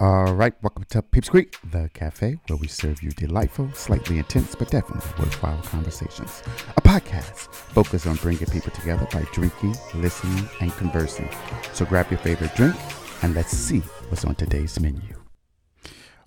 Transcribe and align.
All 0.00 0.32
right, 0.32 0.54
welcome 0.62 0.84
to 0.88 1.02
Peeps 1.02 1.28
Creek, 1.28 1.58
the 1.62 1.90
cafe 1.92 2.38
where 2.46 2.56
we 2.56 2.68
serve 2.68 3.02
you 3.02 3.10
delightful, 3.10 3.70
slightly 3.74 4.16
intense, 4.16 4.54
but 4.54 4.70
definitely 4.70 5.06
worthwhile 5.22 5.60
conversations. 5.60 6.42
A 6.78 6.80
podcast 6.80 7.52
focused 7.52 8.06
on 8.06 8.16
bringing 8.16 8.46
people 8.46 8.70
together 8.70 9.06
by 9.12 9.26
drinking, 9.34 9.76
listening, 9.94 10.48
and 10.62 10.72
conversing. 10.78 11.28
So 11.74 11.84
grab 11.84 12.10
your 12.10 12.16
favorite 12.20 12.54
drink 12.54 12.76
and 13.20 13.34
let's 13.34 13.54
see 13.54 13.80
what's 14.08 14.24
on 14.24 14.36
today's 14.36 14.80
menu. 14.80 15.22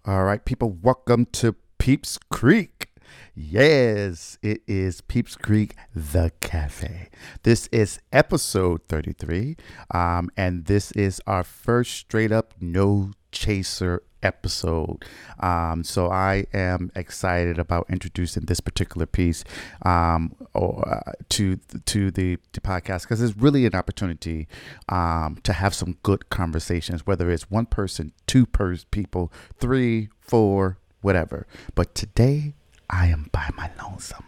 All 0.06 0.24
right, 0.24 0.46
people, 0.46 0.78
welcome 0.84 1.26
to 1.32 1.56
Peeps 1.80 2.20
Creek. 2.30 2.90
Yes, 3.34 4.38
it 4.44 4.62
is 4.68 5.02
Peeps 5.02 5.36
Creek, 5.36 5.76
the 5.96 6.32
cafe. 6.42 7.10
This 7.42 7.70
is 7.72 8.00
episode 8.12 8.84
33, 8.88 9.58
um, 9.90 10.30
and 10.38 10.66
this 10.66 10.92
is 10.92 11.20
our 11.26 11.44
first 11.44 11.94
straight 11.94 12.32
up 12.32 12.54
no 12.62 13.10
chaser 13.34 14.04
episode. 14.22 15.04
Um, 15.40 15.84
so 15.84 16.10
I 16.10 16.46
am 16.54 16.92
excited 16.96 17.60
about 17.60 17.88
introducing 17.90 18.46
this 18.46 18.60
particular 18.60 19.06
piece 19.06 19.44
um, 19.84 20.36
or, 20.54 20.88
uh, 20.88 21.12
to 21.30 21.58
to 21.86 22.12
the, 22.12 22.38
the 22.54 22.62
podcast 22.62 23.04
because 23.04 23.22
it's 23.22 23.38
really 23.38 23.66
an 23.66 23.76
opportunity 23.76 24.48
um, 24.90 25.40
to 25.44 25.54
have 25.54 25.74
some 25.74 25.98
good 26.04 26.30
conversations, 26.30 27.06
whether 27.06 27.30
it's 27.30 27.52
one 27.52 27.66
person, 27.66 28.14
two 28.28 28.46
per 28.46 28.78
people, 28.92 29.32
three, 29.60 30.10
four, 30.22 30.78
whatever. 31.02 31.46
But 31.76 31.94
today 31.94 32.54
I 32.90 33.08
am 33.08 33.30
by 33.32 33.50
my 33.56 33.70
lonesome. 33.84 34.26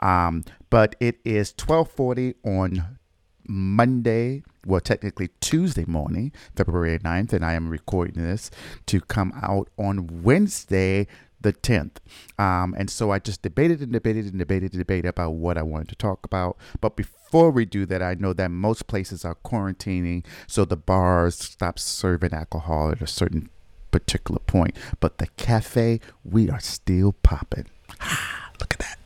Um, 0.00 0.44
but 0.68 0.96
it 1.00 1.18
is 1.24 1.54
1240 1.56 2.34
on 2.44 2.98
Monday, 3.46 4.42
well, 4.66 4.80
technically 4.80 5.30
Tuesday 5.40 5.84
morning, 5.86 6.32
February 6.54 6.98
9th, 6.98 7.32
and 7.32 7.44
I 7.44 7.54
am 7.54 7.68
recording 7.68 8.22
this 8.22 8.50
to 8.86 9.00
come 9.00 9.32
out 9.42 9.68
on 9.78 10.22
Wednesday, 10.22 11.06
the 11.40 11.52
10th. 11.52 11.96
Um, 12.38 12.74
and 12.76 12.90
so 12.90 13.10
I 13.10 13.18
just 13.18 13.42
debated 13.42 13.80
and 13.80 13.92
debated 13.92 14.26
and 14.26 14.38
debated 14.38 14.72
and 14.72 14.80
debated 14.80 15.08
about 15.08 15.30
what 15.32 15.56
I 15.56 15.62
wanted 15.62 15.88
to 15.88 15.94
talk 15.94 16.24
about. 16.24 16.56
But 16.80 16.96
before 16.96 17.50
we 17.50 17.64
do 17.64 17.86
that, 17.86 18.02
I 18.02 18.14
know 18.14 18.32
that 18.34 18.50
most 18.50 18.86
places 18.86 19.24
are 19.24 19.36
quarantining, 19.44 20.24
so 20.46 20.64
the 20.64 20.76
bars 20.76 21.36
stop 21.36 21.78
serving 21.78 22.34
alcohol 22.34 22.90
at 22.90 23.00
a 23.00 23.06
certain 23.06 23.48
particular 23.90 24.40
point. 24.40 24.76
But 25.00 25.18
the 25.18 25.28
cafe, 25.36 26.00
we 26.24 26.50
are 26.50 26.60
still 26.60 27.14
popping. 27.22 27.66
Look 28.60 28.74
at 28.74 28.78
that. 28.80 28.98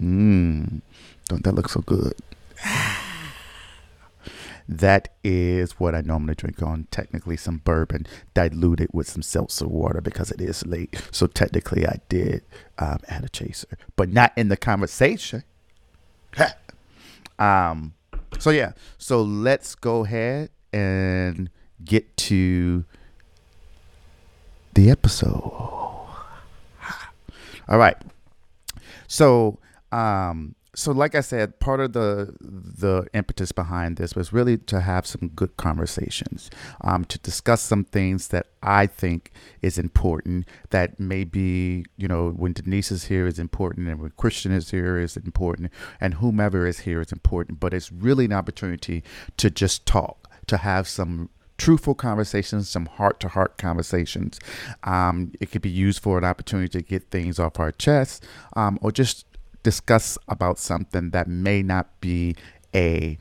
Mmm. 0.00 0.80
Don't 1.28 1.44
that 1.44 1.54
look 1.54 1.68
so 1.68 1.80
good? 1.80 2.14
That 4.70 5.08
is 5.24 5.72
what 5.80 5.96
I 5.96 6.00
normally 6.00 6.36
drink 6.36 6.62
on. 6.62 6.86
Technically, 6.92 7.36
some 7.36 7.56
bourbon 7.56 8.06
diluted 8.34 8.90
with 8.92 9.10
some 9.10 9.20
seltzer 9.20 9.66
water 9.66 10.00
because 10.00 10.30
it 10.30 10.40
is 10.40 10.64
late. 10.64 10.94
So 11.10 11.26
technically, 11.26 11.84
I 11.84 11.98
did 12.08 12.44
um, 12.78 13.00
add 13.08 13.24
a 13.24 13.28
chaser, 13.28 13.76
but 13.96 14.10
not 14.10 14.32
in 14.36 14.46
the 14.48 14.56
conversation. 14.56 15.42
um. 17.40 17.94
So 18.38 18.50
yeah. 18.50 18.72
So 18.96 19.22
let's 19.22 19.74
go 19.74 20.04
ahead 20.04 20.50
and 20.72 21.50
get 21.84 22.16
to 22.18 22.84
the 24.74 24.88
episode. 24.88 25.34
All 27.68 27.78
right. 27.78 27.96
So 29.08 29.58
um 29.90 30.54
so 30.74 30.92
like 30.92 31.14
I 31.14 31.20
said, 31.20 31.58
part 31.58 31.80
of 31.80 31.92
the 31.94 32.34
the 32.40 33.06
impetus 33.12 33.50
behind 33.50 33.96
this 33.96 34.14
was 34.14 34.32
really 34.32 34.56
to 34.56 34.80
have 34.80 35.06
some 35.06 35.28
good 35.28 35.56
conversations, 35.56 36.50
um, 36.82 37.04
to 37.06 37.18
discuss 37.18 37.60
some 37.60 37.84
things 37.84 38.28
that 38.28 38.46
I 38.62 38.86
think 38.86 39.32
is 39.62 39.78
important. 39.78 40.46
That 40.70 41.00
maybe 41.00 41.86
you 41.96 42.06
know 42.06 42.30
when 42.30 42.52
Denise 42.52 42.92
is 42.92 43.04
here 43.04 43.26
is 43.26 43.38
important, 43.38 43.88
and 43.88 44.00
when 44.00 44.12
Christian 44.16 44.52
is 44.52 44.70
here 44.70 44.98
is 44.98 45.16
important, 45.16 45.72
and 46.00 46.14
whomever 46.14 46.66
is 46.66 46.80
here 46.80 47.00
is 47.00 47.10
important. 47.10 47.58
But 47.58 47.74
it's 47.74 47.90
really 47.90 48.26
an 48.26 48.32
opportunity 48.32 49.02
to 49.38 49.50
just 49.50 49.86
talk, 49.86 50.30
to 50.46 50.58
have 50.58 50.86
some 50.86 51.30
truthful 51.58 51.94
conversations, 51.94 52.70
some 52.70 52.86
heart 52.86 53.20
to 53.20 53.28
heart 53.28 53.58
conversations. 53.58 54.40
Um, 54.84 55.32
it 55.40 55.50
could 55.50 55.62
be 55.62 55.68
used 55.68 56.02
for 56.02 56.16
an 56.16 56.24
opportunity 56.24 56.68
to 56.68 56.82
get 56.82 57.10
things 57.10 57.38
off 57.38 57.60
our 57.60 57.72
chest, 57.72 58.24
um, 58.54 58.78
or 58.80 58.92
just 58.92 59.26
discuss 59.62 60.18
about 60.28 60.58
something 60.58 61.10
that 61.10 61.28
may 61.28 61.62
not 61.62 62.00
be 62.00 62.36
a 62.74 63.18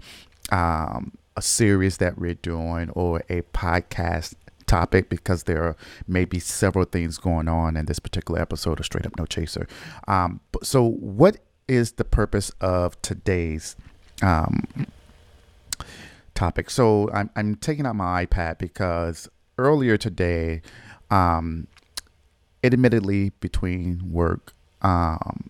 um, 0.52 1.12
a 1.36 1.42
series 1.42 1.98
that 1.98 2.18
we're 2.18 2.34
doing 2.36 2.90
or 2.92 3.24
a 3.30 3.42
podcast 3.54 4.34
topic 4.66 5.10
because 5.10 5.44
there 5.44 5.64
are 5.64 5.76
maybe 6.08 6.40
several 6.40 6.86
things 6.86 7.18
going 7.18 7.48
on 7.48 7.76
in 7.76 7.86
this 7.86 8.00
particular 8.00 8.40
episode 8.40 8.80
of 8.80 8.86
Straight 8.86 9.06
Up 9.06 9.18
No 9.18 9.26
Chaser. 9.26 9.68
Um, 10.08 10.40
so, 10.62 10.90
what 10.92 11.38
is 11.68 11.94
the 11.94 12.04
purpose 12.04 12.52
of 12.62 13.02
today's 13.02 13.76
um, 14.22 14.68
topic? 16.36 16.70
So, 16.70 17.10
I'm, 17.12 17.30
I'm 17.36 17.56
taking 17.56 17.86
out 17.86 17.96
my 17.96 18.26
iPad 18.26 18.60
because 18.60 19.28
earlier 19.58 19.98
today, 19.98 20.62
um, 21.10 21.68
admittedly 22.64 23.32
between 23.40 24.12
work, 24.12 24.54
um, 24.82 25.50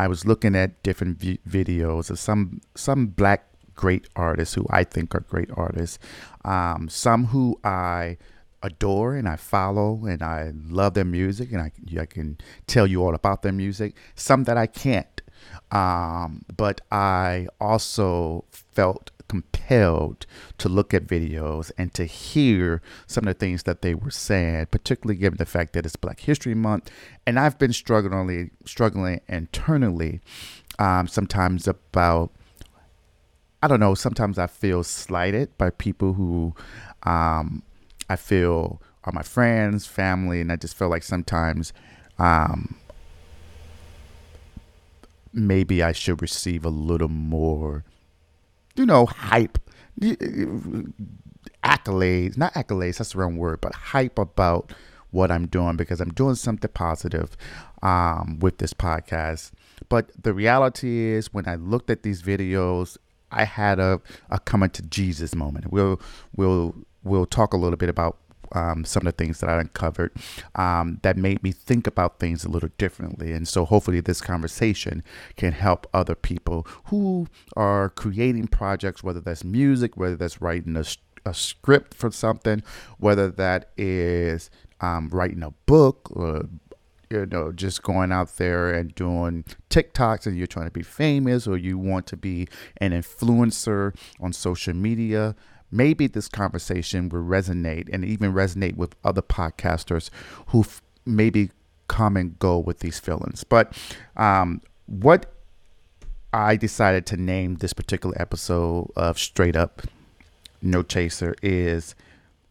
I 0.00 0.08
was 0.08 0.24
looking 0.24 0.56
at 0.56 0.82
different 0.82 1.18
v- 1.18 1.40
videos 1.46 2.08
of 2.08 2.18
some 2.18 2.62
some 2.74 3.08
black 3.08 3.44
great 3.74 4.08
artists 4.16 4.54
who 4.54 4.64
I 4.70 4.82
think 4.82 5.14
are 5.14 5.20
great 5.20 5.50
artists, 5.52 5.98
um, 6.42 6.88
some 6.88 7.26
who 7.26 7.60
I 7.62 8.16
adore 8.62 9.14
and 9.14 9.28
I 9.28 9.36
follow 9.36 10.06
and 10.06 10.22
I 10.22 10.52
love 10.54 10.94
their 10.94 11.04
music 11.04 11.52
and 11.52 11.60
I, 11.60 11.70
I 12.00 12.06
can 12.06 12.38
tell 12.66 12.86
you 12.86 13.02
all 13.04 13.14
about 13.14 13.42
their 13.42 13.52
music. 13.52 13.94
Some 14.14 14.44
that 14.44 14.56
I 14.56 14.66
can't, 14.66 15.20
um, 15.70 16.46
but 16.56 16.80
I 16.90 17.48
also 17.60 18.46
felt 18.50 19.10
compelled 19.30 20.26
to 20.58 20.68
look 20.68 20.92
at 20.92 21.06
videos 21.06 21.70
and 21.78 21.94
to 21.94 22.04
hear 22.04 22.82
some 23.06 23.28
of 23.28 23.34
the 23.34 23.38
things 23.38 23.62
that 23.62 23.80
they 23.80 23.94
were 23.94 24.10
saying, 24.10 24.66
particularly 24.72 25.16
given 25.16 25.36
the 25.36 25.46
fact 25.46 25.72
that 25.72 25.86
it's 25.86 25.94
Black 25.94 26.18
History 26.18 26.52
Month. 26.52 26.90
And 27.24 27.38
I've 27.38 27.56
been 27.56 27.72
struggling, 27.72 28.50
struggling 28.64 29.20
internally 29.28 30.20
um, 30.80 31.06
sometimes 31.06 31.68
about, 31.68 32.32
I 33.62 33.68
don't 33.68 33.78
know, 33.78 33.94
sometimes 33.94 34.36
I 34.36 34.48
feel 34.48 34.82
slighted 34.82 35.56
by 35.56 35.70
people 35.70 36.14
who 36.14 36.52
um, 37.04 37.62
I 38.08 38.16
feel 38.16 38.82
are 39.04 39.12
my 39.12 39.22
friends, 39.22 39.86
family, 39.86 40.40
and 40.40 40.50
I 40.50 40.56
just 40.56 40.76
feel 40.76 40.88
like 40.88 41.04
sometimes 41.04 41.72
um, 42.18 42.74
maybe 45.32 45.84
I 45.84 45.92
should 45.92 46.20
receive 46.20 46.64
a 46.64 46.68
little 46.68 47.08
more 47.08 47.84
you 48.76 48.86
know, 48.86 49.06
hype, 49.06 49.58
accolades, 51.64 52.36
not 52.36 52.54
accolades, 52.54 52.98
that's 52.98 53.12
the 53.12 53.18
wrong 53.18 53.36
word, 53.36 53.60
but 53.60 53.74
hype 53.74 54.18
about 54.18 54.72
what 55.10 55.30
I'm 55.30 55.46
doing 55.46 55.76
because 55.76 56.00
I'm 56.00 56.12
doing 56.12 56.34
something 56.36 56.70
positive 56.72 57.36
um, 57.82 58.38
with 58.40 58.58
this 58.58 58.72
podcast. 58.72 59.52
But 59.88 60.10
the 60.22 60.32
reality 60.32 61.06
is, 61.06 61.32
when 61.32 61.48
I 61.48 61.56
looked 61.56 61.90
at 61.90 62.02
these 62.02 62.22
videos, 62.22 62.96
I 63.30 63.44
had 63.44 63.78
a, 63.78 64.00
a 64.28 64.38
coming 64.38 64.70
to 64.70 64.82
Jesus 64.82 65.34
moment. 65.34 65.72
We'll 65.72 66.00
we'll 66.36 66.74
we'll 67.02 67.26
talk 67.26 67.52
a 67.52 67.56
little 67.56 67.76
bit 67.76 67.88
about 67.88 68.18
um, 68.52 68.84
some 68.84 69.06
of 69.06 69.16
the 69.16 69.24
things 69.24 69.40
that 69.40 69.50
I 69.50 69.60
uncovered 69.60 70.12
um, 70.54 70.98
that 71.02 71.16
made 71.16 71.42
me 71.42 71.52
think 71.52 71.86
about 71.86 72.18
things 72.18 72.44
a 72.44 72.48
little 72.48 72.70
differently. 72.78 73.32
And 73.32 73.46
so 73.46 73.64
hopefully 73.64 74.00
this 74.00 74.20
conversation 74.20 75.02
can 75.36 75.52
help 75.52 75.86
other 75.92 76.14
people 76.14 76.66
who 76.86 77.26
are 77.56 77.90
creating 77.90 78.48
projects, 78.48 79.02
whether 79.02 79.20
that's 79.20 79.44
music, 79.44 79.96
whether 79.96 80.16
that's 80.16 80.40
writing 80.40 80.76
a, 80.76 80.84
a 81.24 81.34
script 81.34 81.94
for 81.94 82.10
something, 82.10 82.62
whether 82.98 83.30
that 83.30 83.70
is 83.76 84.50
um, 84.80 85.08
writing 85.10 85.42
a 85.42 85.50
book 85.66 86.10
or 86.12 86.48
you 87.10 87.26
know, 87.26 87.50
just 87.50 87.82
going 87.82 88.12
out 88.12 88.36
there 88.36 88.72
and 88.72 88.94
doing 88.94 89.44
TikToks 89.68 90.26
and 90.26 90.38
you're 90.38 90.46
trying 90.46 90.66
to 90.66 90.70
be 90.70 90.82
famous 90.82 91.46
or 91.46 91.56
you 91.56 91.76
want 91.76 92.06
to 92.06 92.16
be 92.16 92.46
an 92.76 92.92
influencer 92.92 93.96
on 94.20 94.32
social 94.32 94.74
media 94.74 95.34
maybe 95.70 96.06
this 96.06 96.28
conversation 96.28 97.08
will 97.08 97.22
resonate 97.22 97.88
and 97.92 98.04
even 98.04 98.32
resonate 98.32 98.76
with 98.76 98.94
other 99.04 99.22
podcasters 99.22 100.10
who 100.48 100.60
f- 100.60 100.82
maybe 101.06 101.50
come 101.88 102.16
and 102.16 102.38
go 102.38 102.58
with 102.58 102.80
these 102.80 102.98
feelings. 102.98 103.44
But 103.44 103.76
um, 104.16 104.62
what 104.86 105.32
I 106.32 106.56
decided 106.56 107.06
to 107.06 107.16
name 107.16 107.56
this 107.56 107.72
particular 107.72 108.20
episode 108.20 108.90
of 108.96 109.18
Straight 109.18 109.56
Up 109.56 109.82
No 110.62 110.82
Chaser 110.82 111.34
is 111.42 111.94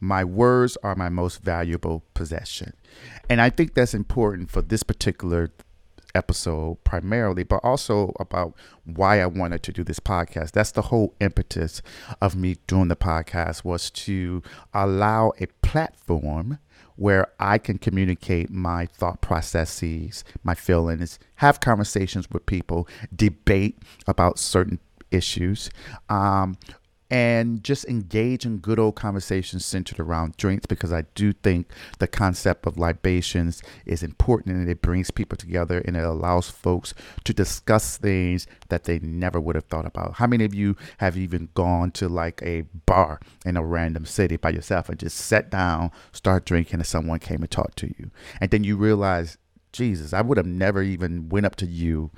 My 0.02 0.24
Words 0.24 0.78
Are 0.84 0.96
My 0.96 1.10
Most 1.10 1.42
Valuable 1.42 2.04
Possession. 2.14 2.74
And 3.30 3.40
I 3.40 3.50
think 3.50 3.74
that's 3.74 3.94
important 3.94 4.52
for 4.52 4.62
this 4.62 4.84
particular 4.84 5.52
episode 6.16 6.84
primarily, 6.84 7.44
but 7.44 7.60
also 7.64 8.14
about 8.20 8.54
why 8.86 9.22
I 9.22 9.26
wanted 9.26 9.64
to 9.64 9.72
do 9.72 9.84
this 9.84 10.00
podcast. 10.00 10.52
That's 10.52 10.72
the 10.72 10.84
whole 10.84 11.14
impetus 11.20 11.82
of 12.22 12.36
me 12.36 12.58
doing 12.68 12.88
the 12.88 12.96
podcast 12.96 13.64
was 13.64 13.90
to 13.92 14.42
allow 14.74 15.34
a 15.40 15.48
platform 15.62 16.60
where 16.96 17.28
I 17.40 17.58
can 17.58 17.78
communicate 17.78 18.50
my 18.50 18.86
thought 18.86 19.22
processes, 19.22 20.26
my 20.44 20.54
feelings, 20.54 21.18
have 21.36 21.62
conversations 21.62 22.30
with 22.30 22.46
people, 22.46 22.88
debate 23.16 23.78
about 24.06 24.38
certain 24.38 24.80
issues, 25.12 25.70
um, 26.10 26.58
and 27.12 27.64
just 27.64 27.86
engage 27.86 28.46
in 28.46 28.60
good 28.60 28.78
old 28.78 28.96
conversations 28.96 29.66
centered 29.66 30.00
around 30.00 30.38
drinks 30.38 30.68
because 30.68 30.94
I 30.94 31.04
do 31.16 31.34
think 31.34 31.68
the 31.98 32.08
concept 32.08 32.68
of 32.68 32.78
libations 32.78 33.64
is 33.86 34.04
important 34.04 34.56
and 34.56 34.70
it 34.70 34.82
brings 34.82 35.10
people 35.10 35.36
together 35.36 35.82
and 35.86 35.98
it 35.98 36.04
allows 36.04 36.50
folks 36.50 36.94
to 37.24 37.34
discuss 37.34 37.98
things 37.98 38.46
that 38.70 38.84
they 38.84 39.00
never 39.00 39.40
would 39.40 39.56
have 39.56 39.66
thought 39.66 39.88
about. 39.88 40.16
How 40.16 40.28
many 40.28 40.46
of 40.46 40.54
you 40.54 40.76
have 40.98 41.18
even 41.18 41.50
gone 41.56 41.92
to 41.92 42.08
like 42.08 42.42
a 42.44 42.62
bar 42.86 43.20
in 43.44 43.58
a 43.58 43.64
random 43.64 44.06
city 44.06 44.38
by 44.38 44.52
yourself 44.52 44.88
and 44.88 45.00
just 45.00 45.18
sat 45.18 45.50
down, 45.50 45.92
start 46.12 46.46
drinking, 46.46 46.80
and 46.80 46.88
someone 46.88 47.20
came 47.20 47.42
and 47.42 47.50
talked 47.50 47.78
to 47.80 47.88
you? 47.88 48.12
And 48.40 48.52
then 48.52 48.64
you 48.64 48.78
realize, 48.78 49.38
Jesus, 49.72 50.14
I 50.14 50.22
would 50.22 50.38
have 50.38 50.46
never 50.46 50.84
even 50.84 51.30
went 51.30 51.48
up 51.48 51.56
to 51.58 51.66
you 51.66 52.12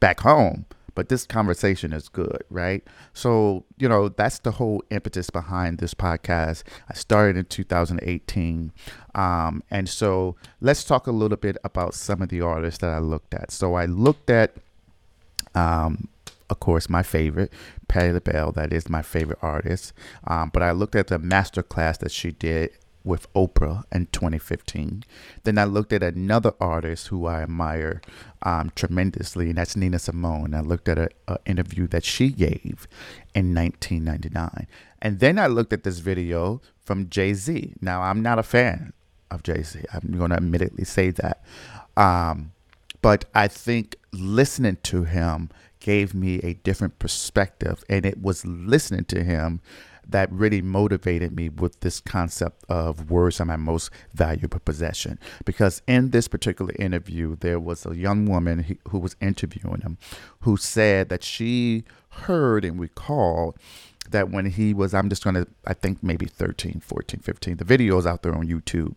back 0.00 0.20
home 0.20 0.66
but 0.98 1.10
this 1.10 1.24
conversation 1.26 1.92
is 1.92 2.08
good, 2.08 2.42
right? 2.50 2.82
So, 3.12 3.64
you 3.78 3.88
know, 3.88 4.08
that's 4.08 4.40
the 4.40 4.50
whole 4.50 4.82
impetus 4.90 5.30
behind 5.30 5.78
this 5.78 5.94
podcast. 5.94 6.64
I 6.90 6.94
started 6.94 7.36
in 7.36 7.44
2018. 7.44 8.72
Um, 9.14 9.62
and 9.70 9.88
so 9.88 10.34
let's 10.60 10.82
talk 10.82 11.06
a 11.06 11.12
little 11.12 11.36
bit 11.36 11.56
about 11.62 11.94
some 11.94 12.20
of 12.20 12.30
the 12.30 12.40
artists 12.40 12.80
that 12.80 12.90
I 12.90 12.98
looked 12.98 13.32
at. 13.32 13.52
So 13.52 13.74
I 13.74 13.84
looked 13.84 14.28
at, 14.28 14.56
um, 15.54 16.08
of 16.50 16.58
course, 16.58 16.88
my 16.88 17.04
favorite, 17.04 17.52
Patti 17.86 18.10
LaBelle. 18.10 18.50
That 18.50 18.72
is 18.72 18.88
my 18.88 19.02
favorite 19.02 19.38
artist. 19.40 19.92
Um, 20.26 20.50
but 20.52 20.64
I 20.64 20.72
looked 20.72 20.96
at 20.96 21.06
the 21.06 21.20
master 21.20 21.62
class 21.62 21.98
that 21.98 22.10
she 22.10 22.32
did 22.32 22.70
with 23.08 23.32
Oprah 23.32 23.84
in 23.90 24.06
2015. 24.12 25.02
Then 25.42 25.58
I 25.58 25.64
looked 25.64 25.92
at 25.92 26.02
another 26.02 26.52
artist 26.60 27.08
who 27.08 27.26
I 27.26 27.42
admire 27.42 28.00
um, 28.42 28.70
tremendously, 28.76 29.48
and 29.48 29.58
that's 29.58 29.74
Nina 29.74 29.98
Simone. 29.98 30.54
I 30.54 30.60
looked 30.60 30.88
at 30.88 30.98
an 30.98 31.38
interview 31.46 31.88
that 31.88 32.04
she 32.04 32.30
gave 32.30 32.86
in 33.34 33.54
1999. 33.54 34.66
And 35.00 35.18
then 35.18 35.38
I 35.38 35.46
looked 35.46 35.72
at 35.72 35.82
this 35.82 35.98
video 35.98 36.60
from 36.84 37.08
Jay 37.08 37.34
Z. 37.34 37.74
Now, 37.80 38.02
I'm 38.02 38.22
not 38.22 38.38
a 38.38 38.42
fan 38.42 38.92
of 39.30 39.42
Jay 39.42 39.62
Z. 39.62 39.80
I'm 39.92 40.16
going 40.16 40.30
to 40.30 40.36
admittedly 40.36 40.84
say 40.84 41.10
that. 41.10 41.42
Um, 41.96 42.52
but 43.00 43.24
I 43.34 43.48
think 43.48 43.96
listening 44.12 44.78
to 44.84 45.04
him 45.04 45.50
gave 45.88 46.12
me 46.12 46.38
a 46.40 46.52
different 46.52 46.98
perspective, 46.98 47.82
and 47.88 48.04
it 48.04 48.20
was 48.20 48.44
listening 48.44 49.06
to 49.06 49.24
him 49.24 49.58
that 50.06 50.30
really 50.30 50.60
motivated 50.60 51.34
me 51.34 51.48
with 51.48 51.80
this 51.80 51.98
concept 51.98 52.62
of 52.68 53.10
words 53.10 53.40
are 53.40 53.46
my 53.46 53.56
most 53.56 53.88
valuable 54.12 54.58
possession. 54.58 55.18
Because 55.46 55.80
in 55.86 56.10
this 56.10 56.28
particular 56.28 56.74
interview, 56.78 57.36
there 57.36 57.58
was 57.58 57.86
a 57.86 57.96
young 57.96 58.26
woman 58.26 58.76
who 58.90 58.98
was 58.98 59.16
interviewing 59.22 59.80
him 59.80 59.96
who 60.40 60.58
said 60.58 61.08
that 61.08 61.24
she 61.24 61.84
heard 62.10 62.66
and 62.66 62.78
recalled 62.78 63.56
that 64.10 64.28
when 64.28 64.44
he 64.44 64.74
was, 64.74 64.92
I'm 64.92 65.08
just 65.08 65.24
going 65.24 65.36
to, 65.36 65.46
I 65.66 65.72
think 65.72 66.02
maybe 66.02 66.26
13, 66.26 66.80
14, 66.80 67.20
15, 67.20 67.56
the 67.56 67.64
video 67.64 67.96
is 67.96 68.06
out 68.06 68.22
there 68.22 68.34
on 68.34 68.46
YouTube. 68.46 68.94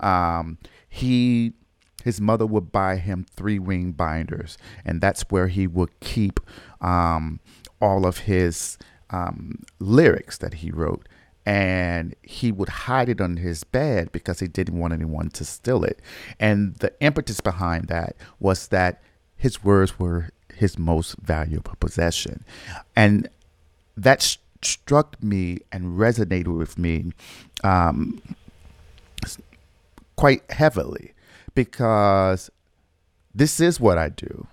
Um, 0.00 0.58
he 0.88 1.52
his 2.02 2.20
mother 2.20 2.46
would 2.46 2.72
buy 2.72 2.96
him 2.96 3.24
three 3.36 3.58
ring 3.58 3.92
binders, 3.92 4.58
and 4.84 5.00
that's 5.00 5.22
where 5.30 5.48
he 5.48 5.66
would 5.66 5.98
keep 6.00 6.40
um, 6.80 7.40
all 7.80 8.06
of 8.06 8.18
his 8.18 8.78
um, 9.10 9.62
lyrics 9.78 10.38
that 10.38 10.54
he 10.54 10.70
wrote, 10.70 11.08
and 11.46 12.14
he 12.22 12.50
would 12.52 12.68
hide 12.68 13.08
it 13.08 13.20
under 13.20 13.40
his 13.40 13.64
bed 13.64 14.10
because 14.12 14.40
he 14.40 14.48
didn't 14.48 14.78
want 14.78 14.92
anyone 14.92 15.30
to 15.30 15.44
steal 15.44 15.84
it. 15.84 16.00
And 16.40 16.74
the 16.76 16.92
impetus 17.00 17.40
behind 17.40 17.88
that 17.88 18.16
was 18.40 18.68
that 18.68 19.02
his 19.36 19.62
words 19.62 19.98
were 19.98 20.30
his 20.54 20.78
most 20.78 21.16
valuable 21.18 21.74
possession, 21.80 22.44
and 22.96 23.28
that 23.96 24.22
st- 24.22 24.40
struck 24.64 25.20
me 25.22 25.58
and 25.72 25.98
resonated 25.98 26.56
with 26.56 26.78
me 26.78 27.12
um, 27.64 28.22
quite 30.14 30.48
heavily 30.50 31.12
because 31.54 32.50
this 33.34 33.60
is 33.60 33.80
what 33.80 33.98
I 33.98 34.08
do. 34.08 34.46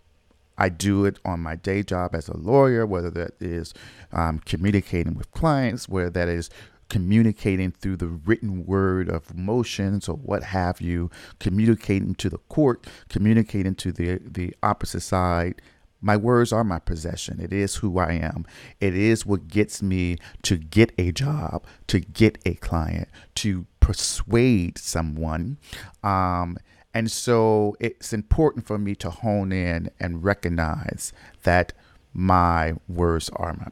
I 0.57 0.69
do 0.69 1.05
it 1.05 1.19
on 1.23 1.39
my 1.39 1.55
day 1.55 1.83
job 1.83 2.13
as 2.13 2.27
a 2.27 2.37
lawyer, 2.37 2.85
whether 2.85 3.09
that 3.11 3.31
is 3.39 3.73
um, 4.11 4.39
communicating 4.39 5.15
with 5.15 5.31
clients, 5.31 5.87
whether 5.87 6.09
that 6.09 6.27
is 6.27 6.49
communicating 6.89 7.71
through 7.71 7.95
the 7.95 8.07
written 8.07 8.65
word 8.65 9.09
of 9.09 9.33
motions 9.35 10.09
or 10.09 10.17
what 10.17 10.43
have 10.43 10.81
you, 10.81 11.09
communicating 11.39 12.15
to 12.15 12.29
the 12.29 12.39
court, 12.49 12.85
communicating 13.07 13.75
to 13.75 13.91
the 13.91 14.19
the 14.25 14.53
opposite 14.61 15.01
side. 15.01 15.61
My 16.01 16.15
words 16.15 16.53
are 16.53 16.63
my 16.63 16.79
possession. 16.79 17.41
It 17.41 17.51
is 17.51 17.75
who 17.75 17.99
I 17.99 18.13
am. 18.13 18.45
It 18.79 18.95
is 18.95 19.25
what 19.25 19.49
gets 19.49 19.81
me 19.81 20.17
to 20.43 20.57
get 20.57 20.93
a 20.97 21.11
job, 21.11 21.65
to 21.87 21.99
get 21.99 22.37
a 22.45 22.53
client, 22.55 23.09
to 23.35 23.65
persuade 23.81 24.77
someone. 24.77 25.57
Um, 26.01 26.57
and 26.93 27.11
so 27.11 27.75
it's 27.79 28.13
important 28.13 28.65
for 28.65 28.77
me 28.77 28.95
to 28.95 29.09
hone 29.09 29.51
in 29.51 29.89
and 29.99 30.23
recognize 30.23 31.13
that 31.43 31.73
my 32.13 32.73
words 32.87 33.29
are 33.35 33.53
my 33.53 33.67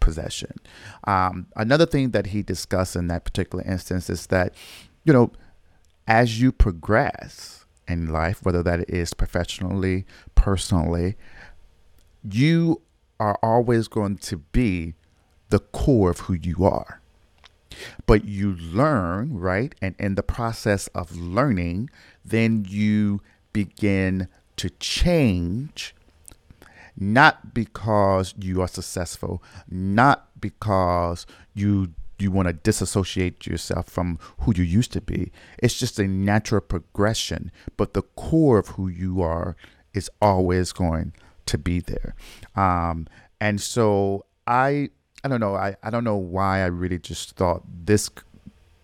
possession. 0.00 0.54
Um, 1.04 1.46
another 1.56 1.86
thing 1.86 2.10
that 2.10 2.26
he 2.26 2.42
discussed 2.42 2.96
in 2.96 3.08
that 3.08 3.24
particular 3.24 3.64
instance 3.64 4.08
is 4.08 4.26
that, 4.28 4.54
you 5.04 5.12
know, 5.12 5.32
as 6.06 6.40
you 6.40 6.50
progress 6.50 7.66
in 7.86 8.08
life, 8.08 8.42
whether 8.42 8.62
that 8.62 8.88
is 8.88 9.14
professionally, 9.14 10.04
personally, 10.34 11.16
you 12.28 12.80
are 13.20 13.38
always 13.42 13.88
going 13.88 14.16
to 14.18 14.38
be 14.38 14.94
the 15.50 15.60
core 15.60 16.10
of 16.10 16.20
who 16.20 16.34
you 16.34 16.64
are. 16.64 17.00
But 18.06 18.24
you 18.24 18.54
learn, 18.54 19.38
right? 19.38 19.74
And 19.80 19.94
in 19.98 20.14
the 20.14 20.22
process 20.22 20.88
of 20.88 21.16
learning, 21.16 21.90
then 22.24 22.64
you 22.68 23.20
begin 23.52 24.28
to 24.56 24.70
change, 24.70 25.94
not 26.96 27.54
because 27.54 28.34
you 28.38 28.60
are 28.60 28.68
successful, 28.68 29.42
not 29.68 30.28
because 30.40 31.26
you 31.54 31.94
you 32.18 32.30
want 32.30 32.46
to 32.46 32.52
disassociate 32.52 33.46
yourself 33.46 33.88
from 33.88 34.18
who 34.40 34.52
you 34.54 34.62
used 34.62 34.92
to 34.92 35.00
be. 35.00 35.32
It's 35.58 35.76
just 35.76 35.98
a 35.98 36.06
natural 36.06 36.60
progression, 36.60 37.50
but 37.76 37.94
the 37.94 38.02
core 38.02 38.58
of 38.58 38.68
who 38.68 38.86
you 38.86 39.22
are 39.22 39.56
is 39.92 40.08
always 40.20 40.70
going 40.70 41.12
to 41.46 41.58
be 41.58 41.80
there. 41.80 42.14
Um, 42.54 43.08
and 43.40 43.60
so 43.60 44.24
I 44.46 44.90
I 45.24 45.28
don't 45.28 45.40
know 45.40 45.54
I, 45.54 45.76
I 45.82 45.90
don't 45.90 46.04
know 46.04 46.16
why 46.16 46.60
I 46.60 46.66
really 46.66 46.98
just 46.98 47.36
thought 47.36 47.62
this 47.66 48.08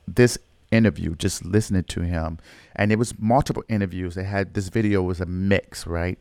this 0.06 0.38
interview, 0.70 1.14
just 1.16 1.44
listening 1.44 1.84
to 1.84 2.02
him. 2.02 2.38
And 2.76 2.92
it 2.92 2.98
was 2.98 3.18
multiple 3.18 3.64
interviews. 3.68 4.14
They 4.14 4.24
had 4.24 4.54
this 4.54 4.68
video 4.68 5.02
was 5.02 5.20
a 5.20 5.26
mix, 5.26 5.86
right, 5.86 6.18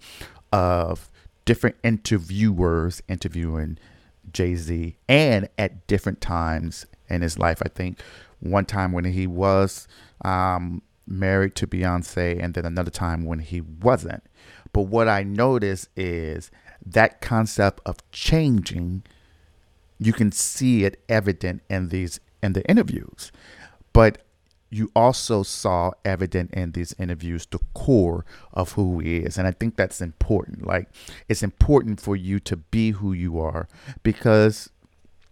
of 0.51 1.09
different 1.45 1.77
interviewers 1.83 3.01
interviewing 3.07 3.77
Jay 4.31 4.55
Z 4.55 4.97
and 5.07 5.49
at 5.57 5.87
different 5.87 6.21
times 6.21 6.85
in 7.09 7.21
his 7.21 7.39
life. 7.39 7.61
I 7.63 7.69
think 7.69 7.99
one 8.39 8.65
time 8.65 8.91
when 8.91 9.05
he 9.05 9.27
was 9.27 9.87
um, 10.23 10.81
married 11.05 11.55
to 11.55 11.67
Beyonce, 11.67 12.41
and 12.41 12.53
then 12.53 12.65
another 12.65 12.91
time 12.91 13.25
when 13.25 13.39
he 13.39 13.61
wasn't. 13.61 14.23
But 14.73 14.83
what 14.83 15.07
I 15.07 15.23
notice 15.23 15.87
is 15.95 16.51
that 16.85 17.21
concept 17.21 17.81
of 17.85 17.97
changing, 18.11 19.03
you 19.97 20.13
can 20.13 20.31
see 20.31 20.83
it 20.83 21.01
evident 21.09 21.61
in 21.69 21.89
these 21.89 22.19
in 22.43 22.53
the 22.53 22.63
interviews. 22.69 23.31
But 23.93 24.21
you 24.69 24.91
also 24.95 25.43
saw 25.43 25.91
evident 26.03 26.51
in 26.51 26.71
these 26.71 26.93
interviews 26.99 27.45
the 27.45 27.59
core 27.73 28.25
of 28.53 28.73
who 28.73 28.99
he 28.99 29.17
is. 29.17 29.37
And 29.37 29.47
I 29.47 29.51
think 29.51 29.75
that's 29.75 30.01
important. 30.01 30.65
Like, 30.65 30.89
it's 31.29 31.43
important 31.43 32.01
for 32.01 32.15
you 32.15 32.39
to 32.41 32.57
be 32.57 32.91
who 32.91 33.13
you 33.13 33.39
are 33.39 33.67
because 34.03 34.69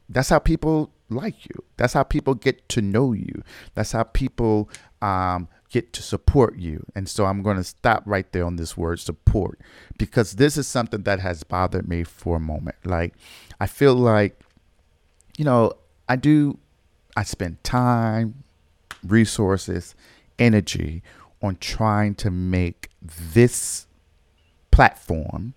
that's 0.08 0.30
how 0.30 0.40
people 0.40 0.92
like 1.10 1.46
you. 1.46 1.64
That's 1.78 1.94
how 1.94 2.04
people 2.04 2.34
get 2.34 2.68
to 2.70 2.82
know 2.82 3.14
you. 3.14 3.44
That's 3.74 3.92
how 3.92 4.04
people 4.04 4.70
um, 5.02 5.50
get 5.70 5.92
to 5.94 6.02
support 6.02 6.58
you. 6.58 6.86
And 6.96 7.10
so 7.10 7.26
I'm 7.26 7.42
going 7.42 7.58
to 7.58 7.64
stop 7.64 8.04
right 8.06 8.32
there 8.32 8.46
on 8.46 8.56
this 8.56 8.78
word 8.78 9.00
support 9.00 9.60
because 9.98 10.34
this 10.34 10.58
is 10.58 10.68
something 10.68 11.04
that 11.04 11.20
has 11.20 11.44
bothered 11.44 11.88
me 11.88 12.04
for 12.04 12.38
a 12.38 12.40
moment. 12.40 12.78
Like, 12.86 13.14
I 13.60 13.68
feel 13.68 13.96
like, 13.96 14.40
you 15.38 15.44
know, 15.44 15.74
I 16.08 16.16
do, 16.16 16.58
I 17.18 17.24
spend 17.24 17.64
time, 17.64 18.45
resources, 19.08 19.96
energy 20.40 21.02
on 21.42 21.58
trying 21.58 22.16
to 22.16 22.32
make 22.32 22.90
this 23.02 23.88
platform 24.72 25.54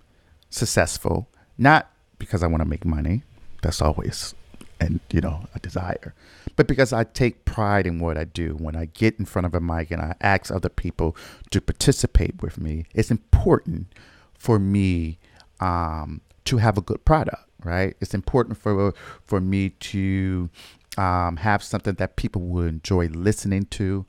successful, 0.50 1.28
not 1.56 1.90
because 2.18 2.42
I 2.42 2.46
want 2.46 2.62
to 2.62 2.68
make 2.68 2.84
money. 2.84 3.22
That's 3.62 3.82
always 3.82 4.34
and 4.80 5.00
you 5.12 5.20
know 5.20 5.44
a 5.54 5.58
desire, 5.58 6.14
but 6.54 6.68
because 6.68 6.92
I 6.92 7.04
take 7.04 7.44
pride 7.44 7.86
in 7.86 7.98
what 7.98 8.16
I 8.16 8.24
do. 8.24 8.54
When 8.54 8.76
I 8.76 8.86
get 8.86 9.18
in 9.18 9.24
front 9.24 9.46
of 9.46 9.54
a 9.54 9.60
mic 9.60 9.90
and 9.90 10.00
I 10.00 10.14
ask 10.20 10.50
other 10.50 10.68
people 10.68 11.16
to 11.50 11.60
participate 11.60 12.40
with 12.40 12.58
me, 12.58 12.84
it's 12.94 13.10
important 13.10 13.92
for 14.34 14.58
me 14.58 15.18
um, 15.60 16.20
to 16.44 16.58
have 16.58 16.78
a 16.78 16.80
good 16.80 17.04
product, 17.04 17.44
right? 17.64 17.96
It's 18.00 18.14
important 18.14 18.58
for 18.58 18.94
for 19.24 19.40
me 19.40 19.70
to 19.70 20.48
um, 20.98 21.36
have 21.36 21.62
something 21.62 21.94
that 21.94 22.16
people 22.16 22.42
will 22.42 22.66
enjoy 22.66 23.06
listening 23.06 23.66
to, 23.66 24.04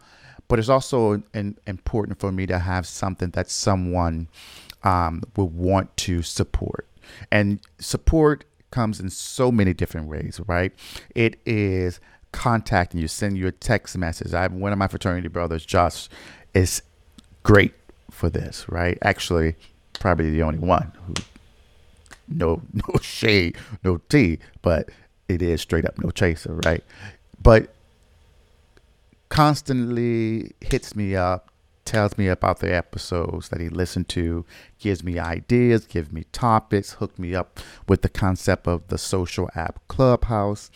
but 0.48 0.58
it's 0.58 0.69
also 0.69 1.22
important 1.67 2.19
for 2.19 2.31
me 2.31 2.48
to 2.48 2.58
have 2.60 2.88
something 2.88 3.29
that 3.31 3.50
someone 3.50 4.27
um, 4.84 5.22
will 5.36 5.50
want 5.50 5.96
to 5.98 6.24
support. 6.24 6.88
And 7.31 7.60
support 7.79 8.43
comes 8.72 9.00
in 9.00 9.10
so 9.12 9.51
many 9.51 9.74
different 9.74 10.08
ways, 10.08 10.41
right? 10.48 10.74
It 11.15 11.39
is 11.46 12.00
contacting 12.31 13.00
you, 13.00 13.08
send 13.08 13.38
you 13.38 13.48
a 13.48 13.51
text 13.51 13.96
message. 13.98 14.34
I 14.34 14.41
have 14.41 14.53
one 14.53 14.72
of 14.72 14.79
my 14.79 14.88
fraternity 14.88 15.27
brothers, 15.27 15.65
Josh, 15.65 16.10
is 16.53 16.81
great 17.43 17.74
for 18.10 18.29
this, 18.29 18.67
right? 18.67 18.98
Actually, 19.03 19.55
probably 19.93 20.31
the 20.31 20.41
only 20.41 20.60
one 20.60 20.91
who 21.05 21.13
no 22.27 22.62
no 22.74 23.00
shade, 23.01 23.58
no 23.84 23.98
tea, 24.10 24.39
but 24.62 24.89
it 25.30 25.42
is 25.42 25.62
straight 25.62 25.86
up 25.86 25.98
no 26.04 26.10
chaser, 26.12 26.60
right? 26.66 26.84
But 27.42 27.74
constantly 29.30 30.54
hits 30.60 30.96
me 30.96 31.16
up, 31.16 31.50
tells 31.86 32.18
me 32.18 32.28
about 32.28 32.60
the 32.60 32.76
episodes 32.76 33.50
that 33.50 33.62
he 33.62 33.70
listened 33.70 34.10
to, 34.10 34.46
gives 34.80 35.04
me 35.04 35.20
ideas, 35.20 35.86
gives 35.86 36.12
me 36.12 36.26
topics, 36.32 36.94
hooked 36.94 37.20
me 37.20 37.36
up 37.36 37.60
with 37.88 38.02
the 38.02 38.10
concept 38.10 38.68
of 38.68 38.88
the 38.88 38.98
social 38.98 39.50
app 39.56 39.80
Clubhouse. 39.88 40.72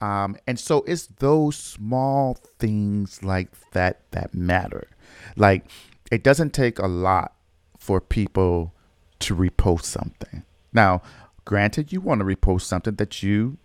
Um, 0.00 0.36
and 0.48 0.58
so 0.58 0.78
it's 0.88 1.06
those 1.06 1.56
small 1.56 2.34
things 2.58 3.22
like 3.22 3.50
that 3.70 4.00
that 4.10 4.34
matter. 4.34 4.88
Like 5.36 5.64
it 6.10 6.24
doesn't 6.24 6.52
take 6.52 6.78
a 6.80 6.88
lot 6.88 7.32
for 7.78 8.00
people 8.00 8.74
to 9.20 9.36
repost 9.36 9.84
something. 9.84 10.44
Now, 10.72 11.02
granted, 11.44 11.92
you 11.92 12.00
want 12.00 12.20
to 12.20 12.24
repost 12.24 12.62
something 12.62 12.96
that 12.96 13.22
you 13.22 13.58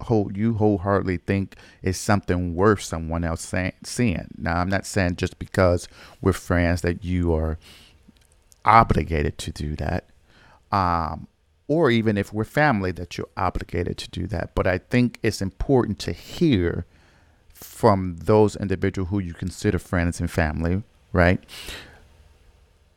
hold 0.00 0.36
you 0.36 0.54
wholeheartedly 0.54 1.18
think 1.18 1.56
is 1.82 1.96
something 1.96 2.54
worth 2.54 2.82
someone 2.82 3.24
else 3.24 3.42
say, 3.42 3.72
seeing. 3.82 4.28
Now, 4.36 4.56
I'm 4.56 4.68
not 4.68 4.86
saying 4.86 5.16
just 5.16 5.38
because 5.38 5.88
we're 6.20 6.32
friends 6.32 6.80
that 6.82 7.04
you 7.04 7.32
are 7.34 7.58
obligated 8.64 9.38
to 9.38 9.52
do 9.52 9.76
that. 9.76 10.08
Um, 10.72 11.28
or 11.68 11.90
even 11.90 12.18
if 12.18 12.32
we're 12.32 12.44
family 12.44 12.92
that 12.92 13.16
you're 13.16 13.28
obligated 13.36 13.96
to 13.98 14.10
do 14.10 14.26
that. 14.26 14.54
But 14.54 14.66
I 14.66 14.78
think 14.78 15.18
it's 15.22 15.40
important 15.40 15.98
to 16.00 16.12
hear 16.12 16.84
from 17.54 18.16
those 18.18 18.56
individuals 18.56 19.10
who 19.10 19.18
you 19.18 19.32
consider 19.32 19.78
friends 19.78 20.20
and 20.20 20.30
family, 20.30 20.82
right? 21.12 21.42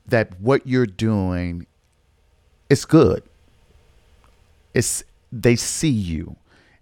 That 0.05 0.39
what 0.41 0.67
you're 0.67 0.85
doing 0.85 1.67
is 2.69 2.83
good. 2.83 3.23
It's 4.73 5.03
they 5.31 5.55
see 5.55 5.89
you 5.89 6.35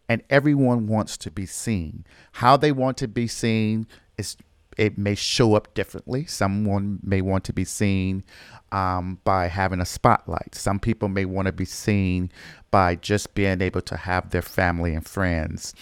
and 0.07 0.21
everyone 0.29 0.87
wants 0.87 1.17
to 1.17 1.31
be 1.31 1.45
seen. 1.45 2.05
How 2.33 2.57
they 2.57 2.71
want 2.71 2.97
to 2.97 3.07
be 3.07 3.27
seen 3.27 3.87
is 4.17 4.37
it 4.77 4.97
may 4.97 5.15
show 5.15 5.55
up 5.55 5.73
differently. 5.73 6.25
Someone 6.25 6.99
may 7.01 7.21
want 7.21 7.43
to 7.45 7.53
be 7.53 7.63
seen 7.63 8.23
um, 8.71 9.19
by 9.23 9.47
having 9.47 9.79
a 9.79 9.85
spotlight. 9.85 10.53
Some 10.53 10.79
people 10.79 11.07
may 11.07 11.25
want 11.25 11.45
to 11.45 11.53
be 11.53 11.65
seen 11.65 12.31
by 12.71 12.95
just 12.95 13.33
being 13.35 13.61
able 13.61 13.81
to 13.81 13.95
have 13.95 14.31
their 14.31 14.41
family 14.41 14.93
and 14.93 15.05
friends 15.05 15.73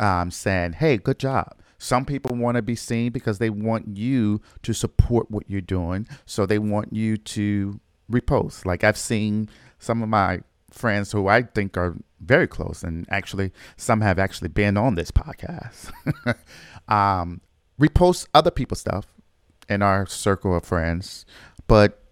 um, 0.00 0.30
saying, 0.30 0.74
hey, 0.74 0.98
good 0.98 1.18
job. 1.18 1.56
Some 1.78 2.04
people 2.04 2.36
want 2.36 2.56
to 2.56 2.62
be 2.62 2.76
seen 2.76 3.10
because 3.10 3.38
they 3.38 3.50
want 3.50 3.96
you 3.96 4.40
to 4.62 4.72
support 4.72 5.30
what 5.30 5.48
you're 5.48 5.60
doing. 5.60 6.06
So 6.26 6.46
they 6.46 6.58
want 6.58 6.92
you 6.92 7.16
to 7.16 7.80
repost. 8.10 8.64
Like 8.64 8.84
I've 8.84 8.98
seen 8.98 9.48
some 9.78 10.02
of 10.02 10.08
my 10.08 10.42
friends 10.72 11.12
who 11.12 11.28
I 11.28 11.42
think 11.42 11.76
are 11.76 11.96
very 12.20 12.46
close, 12.46 12.82
and 12.82 13.06
actually 13.10 13.52
some 13.76 14.00
have 14.00 14.18
actually 14.18 14.48
been 14.48 14.76
on 14.76 14.94
this 14.94 15.10
podcast. 15.10 15.92
um, 16.88 17.40
repost 17.80 18.28
other 18.34 18.50
people's 18.50 18.80
stuff 18.80 19.06
in 19.68 19.82
our 19.82 20.06
circle 20.06 20.56
of 20.56 20.64
friends, 20.64 21.24
but 21.66 22.02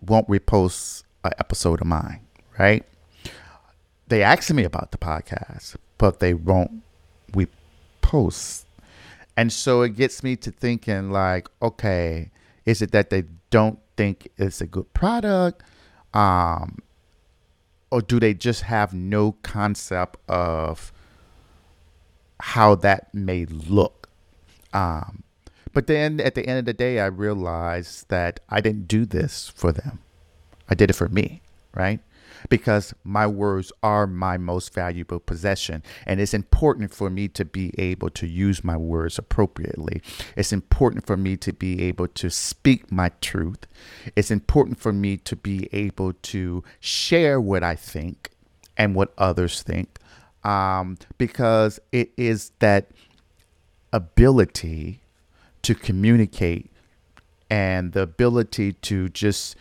won't 0.00 0.28
repost 0.28 1.04
an 1.24 1.32
episode 1.38 1.80
of 1.80 1.86
mine, 1.86 2.20
right? 2.58 2.84
They 4.08 4.22
ask 4.22 4.50
me 4.52 4.64
about 4.64 4.90
the 4.90 4.98
podcast, 4.98 5.76
but 5.98 6.20
they 6.20 6.34
won't 6.34 6.82
repost. 7.32 8.64
And 9.36 9.52
so 9.52 9.82
it 9.82 9.96
gets 9.96 10.22
me 10.22 10.36
to 10.36 10.50
thinking 10.50 11.10
like, 11.10 11.48
okay, 11.60 12.30
is 12.64 12.82
it 12.82 12.92
that 12.92 13.10
they 13.10 13.24
don't 13.50 13.78
think 13.96 14.28
it's 14.36 14.60
a 14.60 14.66
good 14.66 14.92
product? 14.94 15.62
Um, 16.14 16.78
or 17.90 18.02
do 18.02 18.20
they 18.20 18.34
just 18.34 18.62
have 18.62 18.92
no 18.92 19.32
concept 19.42 20.18
of 20.28 20.92
how 22.40 22.74
that 22.76 23.12
may 23.14 23.46
look? 23.46 24.08
Um, 24.72 25.22
but 25.72 25.86
then 25.86 26.20
at 26.20 26.34
the 26.34 26.46
end 26.46 26.58
of 26.58 26.64
the 26.64 26.72
day, 26.72 27.00
I 27.00 27.06
realized 27.06 28.08
that 28.08 28.40
I 28.48 28.60
didn't 28.60 28.88
do 28.88 29.04
this 29.04 29.48
for 29.48 29.72
them. 29.72 30.00
I 30.68 30.74
did 30.74 30.90
it 30.90 30.94
for 30.94 31.08
me, 31.08 31.40
right? 31.74 32.00
Because 32.48 32.94
my 33.04 33.26
words 33.26 33.72
are 33.82 34.06
my 34.06 34.36
most 34.36 34.72
valuable 34.74 35.20
possession. 35.20 35.82
And 36.06 36.20
it's 36.20 36.34
important 36.34 36.92
for 36.92 37.10
me 37.10 37.28
to 37.28 37.44
be 37.44 37.72
able 37.78 38.10
to 38.10 38.26
use 38.26 38.64
my 38.64 38.76
words 38.76 39.18
appropriately. 39.18 40.02
It's 40.36 40.52
important 40.52 41.06
for 41.06 41.16
me 41.16 41.36
to 41.38 41.52
be 41.52 41.82
able 41.82 42.08
to 42.08 42.30
speak 42.30 42.90
my 42.90 43.10
truth. 43.20 43.66
It's 44.16 44.30
important 44.30 44.78
for 44.78 44.92
me 44.92 45.16
to 45.18 45.36
be 45.36 45.68
able 45.72 46.12
to 46.12 46.64
share 46.80 47.40
what 47.40 47.62
I 47.62 47.74
think 47.74 48.30
and 48.76 48.94
what 48.94 49.12
others 49.18 49.62
think. 49.62 49.98
Um, 50.44 50.98
because 51.18 51.80
it 51.92 52.12
is 52.16 52.52
that 52.60 52.86
ability 53.92 55.00
to 55.62 55.74
communicate 55.74 56.70
and 57.50 57.92
the 57.92 58.02
ability 58.02 58.74
to 58.74 59.08
just 59.08 59.56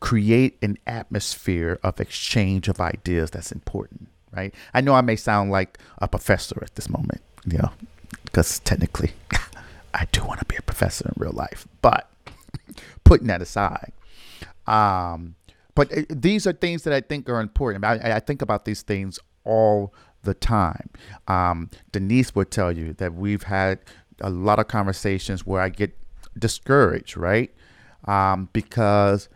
create 0.00 0.56
an 0.62 0.78
atmosphere 0.86 1.78
of 1.82 2.00
exchange 2.00 2.68
of 2.68 2.80
ideas 2.80 3.30
that's 3.30 3.52
important, 3.52 4.08
right? 4.32 4.54
I 4.74 4.80
know 4.80 4.94
I 4.94 5.00
may 5.00 5.16
sound 5.16 5.50
like 5.50 5.78
a 5.98 6.08
professor 6.08 6.58
at 6.62 6.74
this 6.74 6.88
moment, 6.88 7.20
you 7.46 7.58
know, 7.58 7.70
because 8.24 8.60
technically 8.60 9.12
I 9.94 10.06
do 10.12 10.24
want 10.24 10.40
to 10.40 10.46
be 10.46 10.56
a 10.56 10.62
professor 10.62 11.06
in 11.06 11.14
real 11.16 11.32
life, 11.32 11.66
but 11.82 12.08
putting 13.04 13.26
that 13.26 13.42
aside, 13.42 13.92
um, 14.66 15.34
but 15.74 15.90
it, 15.92 16.22
these 16.22 16.46
are 16.46 16.52
things 16.52 16.82
that 16.82 16.92
I 16.92 17.00
think 17.00 17.28
are 17.28 17.40
important. 17.40 17.84
I, 17.84 18.16
I 18.16 18.20
think 18.20 18.42
about 18.42 18.64
these 18.64 18.82
things 18.82 19.18
all 19.44 19.94
the 20.22 20.34
time. 20.34 20.90
Um, 21.26 21.70
Denise 21.92 22.34
would 22.34 22.50
tell 22.50 22.72
you 22.72 22.92
that 22.94 23.14
we've 23.14 23.44
had 23.44 23.78
a 24.20 24.30
lot 24.30 24.58
of 24.58 24.68
conversations 24.68 25.46
where 25.46 25.62
I 25.62 25.68
get 25.68 25.96
discouraged, 26.36 27.16
right? 27.16 27.54
Um, 28.04 28.48
because, 28.52 29.28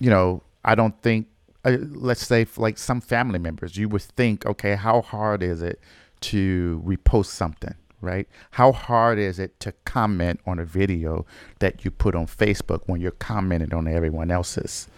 you 0.00 0.10
know, 0.10 0.42
I 0.64 0.74
don't 0.74 1.00
think, 1.02 1.28
uh, 1.64 1.76
let's 1.80 2.26
say, 2.26 2.46
like 2.56 2.78
some 2.78 3.00
family 3.00 3.38
members, 3.38 3.76
you 3.76 3.88
would 3.88 4.02
think, 4.02 4.46
okay, 4.46 4.74
how 4.74 5.02
hard 5.02 5.42
is 5.42 5.62
it 5.62 5.80
to 6.22 6.82
repost 6.84 7.26
something, 7.26 7.74
right? 8.00 8.26
How 8.52 8.72
hard 8.72 9.18
is 9.18 9.38
it 9.38 9.60
to 9.60 9.72
comment 9.84 10.40
on 10.46 10.58
a 10.58 10.64
video 10.64 11.26
that 11.60 11.84
you 11.84 11.90
put 11.90 12.14
on 12.14 12.26
Facebook 12.26 12.82
when 12.86 13.00
you're 13.00 13.10
commenting 13.12 13.74
on 13.74 13.86
everyone 13.86 14.30
else's 14.30 14.88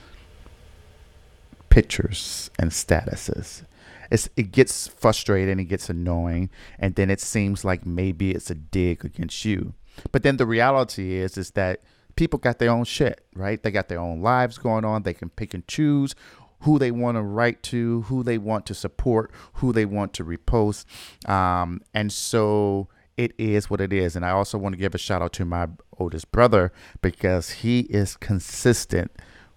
pictures 1.68 2.50
and 2.58 2.70
statuses? 2.70 3.64
it's, 4.12 4.28
it 4.36 4.52
gets 4.52 4.88
frustrating, 4.88 5.58
it 5.58 5.64
gets 5.64 5.88
annoying, 5.88 6.50
and 6.78 6.94
then 6.96 7.08
it 7.08 7.20
seems 7.20 7.64
like 7.64 7.86
maybe 7.86 8.32
it's 8.32 8.50
a 8.50 8.54
dig 8.54 9.06
against 9.06 9.44
you. 9.46 9.72
But 10.12 10.22
then 10.22 10.36
the 10.36 10.46
reality 10.46 11.14
is 11.14 11.38
is 11.38 11.52
that 11.52 11.80
people 12.16 12.38
got 12.38 12.58
their 12.58 12.70
own 12.70 12.84
shit, 12.84 13.24
right? 13.34 13.62
They 13.62 13.70
got 13.70 13.88
their 13.88 14.00
own 14.00 14.20
lives 14.20 14.58
going 14.58 14.84
on. 14.84 15.02
They 15.02 15.14
can 15.14 15.30
pick 15.30 15.54
and 15.54 15.66
choose 15.66 16.14
who 16.60 16.78
they 16.78 16.90
want 16.90 17.16
to 17.16 17.22
write 17.22 17.62
to, 17.64 18.02
who 18.02 18.22
they 18.22 18.38
want 18.38 18.66
to 18.66 18.74
support, 18.74 19.32
who 19.54 19.72
they 19.72 19.84
want 19.84 20.12
to 20.14 20.24
repost. 20.24 20.84
Um, 21.28 21.82
and 21.92 22.12
so 22.12 22.88
it 23.16 23.32
is 23.36 23.68
what 23.68 23.80
it 23.80 23.92
is. 23.92 24.16
And 24.16 24.24
I 24.24 24.30
also 24.30 24.58
want 24.58 24.74
to 24.74 24.78
give 24.78 24.94
a 24.94 24.98
shout 24.98 25.22
out 25.22 25.32
to 25.34 25.44
my 25.44 25.68
oldest 25.98 26.30
brother 26.32 26.72
because 27.00 27.50
he 27.50 27.80
is 27.80 28.16
consistent 28.16 29.10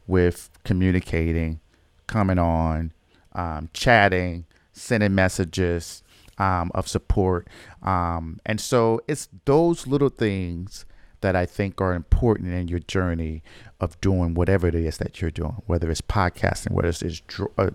with 0.08 0.50
communicating, 0.64 1.60
coming 2.08 2.40
on, 2.40 2.92
um, 3.34 3.70
chatting, 3.74 4.46
sending 4.74 5.14
messages 5.14 6.04
um, 6.38 6.72
of 6.74 6.88
support. 6.88 7.48
Um, 7.82 8.40
and 8.46 8.60
so 8.60 9.02
it's 9.08 9.30
those 9.46 9.88
little 9.88 10.10
things 10.10 10.86
that 11.26 11.36
I 11.36 11.48
think 11.48 11.82
are 11.82 11.96
important 11.96 12.54
in 12.54 12.68
your 12.68 12.78
journey 12.78 13.42
of 13.80 14.00
doing 14.00 14.36
whatever 14.36 14.68
it 14.68 14.76
is 14.76 15.00
that 15.00 15.20
you're 15.20 15.32
doing, 15.32 15.56
whether 15.66 15.90
it's 15.90 16.00
podcasting, 16.00 16.70
whether 16.70 16.90
it's 16.90 17.24
uh, 17.58 17.72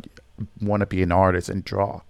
want 0.60 0.82
to 0.82 0.86
be 0.86 1.02
an 1.02 1.10
artist 1.10 1.48
and 1.48 1.64
draw, 1.64 2.02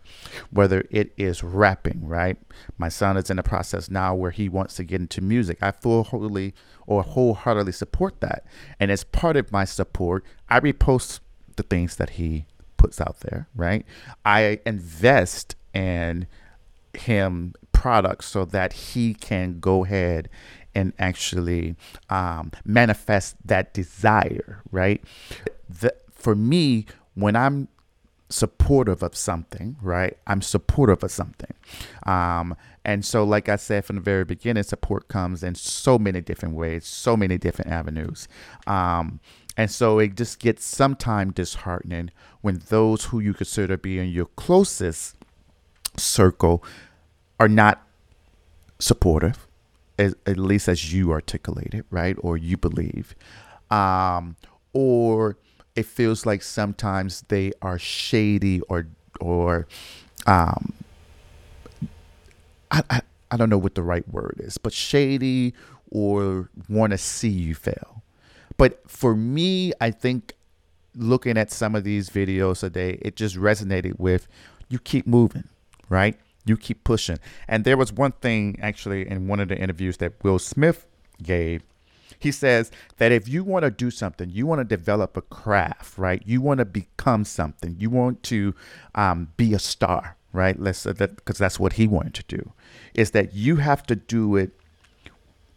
whether 0.50 0.84
it 0.90 1.14
is 1.16 1.42
rapping, 1.42 2.06
right? 2.06 2.36
My 2.76 2.90
son 2.90 3.16
is 3.16 3.30
in 3.30 3.38
the 3.38 3.42
process 3.42 3.90
now 3.90 4.14
where 4.14 4.32
he 4.32 4.50
wants 4.50 4.74
to 4.74 4.84
get 4.84 5.00
into 5.00 5.22
music. 5.22 5.56
I 5.62 5.70
fully 5.70 6.52
or 6.86 7.02
wholeheartedly 7.02 7.72
support 7.72 8.20
that. 8.20 8.44
And 8.78 8.90
as 8.90 9.02
part 9.02 9.38
of 9.38 9.50
my 9.50 9.64
support, 9.64 10.22
I 10.50 10.60
repost 10.60 11.20
the 11.56 11.62
things 11.62 11.96
that 11.96 12.10
he 12.10 12.44
puts 12.76 13.00
out 13.00 13.20
there, 13.20 13.48
right? 13.56 13.86
I 14.26 14.60
invest 14.66 15.56
in 15.72 16.26
him 16.92 17.54
products 17.72 18.26
so 18.26 18.44
that 18.44 18.74
he 18.74 19.14
can 19.14 19.58
go 19.58 19.86
ahead 19.86 20.28
and 20.74 20.92
actually 20.98 21.76
um, 22.08 22.52
manifest 22.64 23.36
that 23.44 23.74
desire, 23.74 24.62
right? 24.70 25.02
The, 25.68 25.94
for 26.12 26.34
me, 26.34 26.86
when 27.14 27.36
I'm 27.36 27.68
supportive 28.28 29.02
of 29.02 29.16
something, 29.16 29.76
right? 29.82 30.16
I'm 30.26 30.40
supportive 30.40 31.02
of 31.02 31.10
something. 31.10 31.52
Um, 32.06 32.56
and 32.84 33.04
so, 33.04 33.24
like 33.24 33.48
I 33.48 33.56
said 33.56 33.84
from 33.84 33.96
the 33.96 34.02
very 34.02 34.24
beginning, 34.24 34.62
support 34.62 35.08
comes 35.08 35.42
in 35.42 35.54
so 35.54 35.98
many 35.98 36.20
different 36.20 36.54
ways, 36.54 36.86
so 36.86 37.16
many 37.16 37.36
different 37.36 37.70
avenues. 37.70 38.28
Um, 38.66 39.20
and 39.56 39.70
so 39.70 39.98
it 39.98 40.16
just 40.16 40.38
gets 40.38 40.64
sometimes 40.64 41.34
disheartening 41.34 42.10
when 42.40 42.62
those 42.68 43.06
who 43.06 43.20
you 43.20 43.34
consider 43.34 43.76
being 43.76 44.10
your 44.10 44.26
closest 44.26 45.16
circle 45.96 46.64
are 47.38 47.48
not 47.48 47.86
supportive, 48.78 49.46
as, 50.00 50.14
at 50.26 50.38
least 50.38 50.68
as 50.68 50.92
you 50.92 51.12
articulate 51.12 51.74
it, 51.74 51.84
right? 51.90 52.16
Or 52.20 52.36
you 52.36 52.56
believe. 52.56 53.14
Um, 53.70 54.36
or 54.72 55.36
it 55.76 55.86
feels 55.86 56.26
like 56.26 56.42
sometimes 56.42 57.22
they 57.28 57.52
are 57.62 57.78
shady 57.78 58.60
or 58.62 58.86
or 59.20 59.66
um 60.26 60.72
I, 62.70 62.82
I, 62.90 63.00
I 63.30 63.36
don't 63.36 63.50
know 63.50 63.58
what 63.58 63.74
the 63.74 63.82
right 63.82 64.08
word 64.08 64.36
is, 64.38 64.58
but 64.58 64.72
shady 64.72 65.54
or 65.90 66.48
want 66.68 66.92
to 66.92 66.98
see 66.98 67.28
you 67.28 67.54
fail. 67.54 68.02
But 68.56 68.88
for 68.90 69.14
me, 69.16 69.72
I 69.80 69.90
think 69.90 70.34
looking 70.94 71.36
at 71.36 71.50
some 71.50 71.74
of 71.74 71.84
these 71.84 72.10
videos 72.10 72.60
today, 72.60 72.98
it 73.02 73.16
just 73.16 73.36
resonated 73.36 73.98
with 73.98 74.28
you 74.68 74.78
keep 74.78 75.06
moving, 75.06 75.48
right? 75.88 76.18
You 76.50 76.56
keep 76.56 76.84
pushing. 76.84 77.18
And 77.48 77.64
there 77.64 77.76
was 77.76 77.92
one 77.92 78.12
thing 78.12 78.58
actually 78.60 79.08
in 79.08 79.28
one 79.28 79.40
of 79.40 79.48
the 79.48 79.56
interviews 79.56 79.96
that 79.98 80.12
Will 80.22 80.38
Smith 80.38 80.86
gave 81.22 81.62
he 82.20 82.30
says 82.30 82.70
that 82.98 83.10
if 83.10 83.26
you 83.26 83.42
want 83.42 83.64
to 83.64 83.70
do 83.70 83.90
something, 83.90 84.28
you 84.28 84.46
want 84.46 84.60
to 84.60 84.64
develop 84.64 85.16
a 85.16 85.22
craft, 85.22 85.96
right? 85.96 86.22
You 86.26 86.42
want 86.42 86.58
to 86.58 86.66
become 86.66 87.24
something. 87.24 87.76
You 87.78 87.88
want 87.88 88.22
to 88.24 88.54
um, 88.94 89.28
be 89.38 89.54
a 89.54 89.58
star, 89.58 90.16
right? 90.32 90.60
Let's 90.60 90.84
uh, 90.84 90.92
that 90.94 91.16
because 91.16 91.38
that's 91.38 91.58
what 91.58 91.74
he 91.74 91.86
wanted 91.86 92.14
to 92.14 92.36
do. 92.36 92.52
Is 92.94 93.12
that 93.12 93.32
you 93.32 93.56
have 93.56 93.84
to 93.86 93.96
do 93.96 94.36
it 94.36 94.50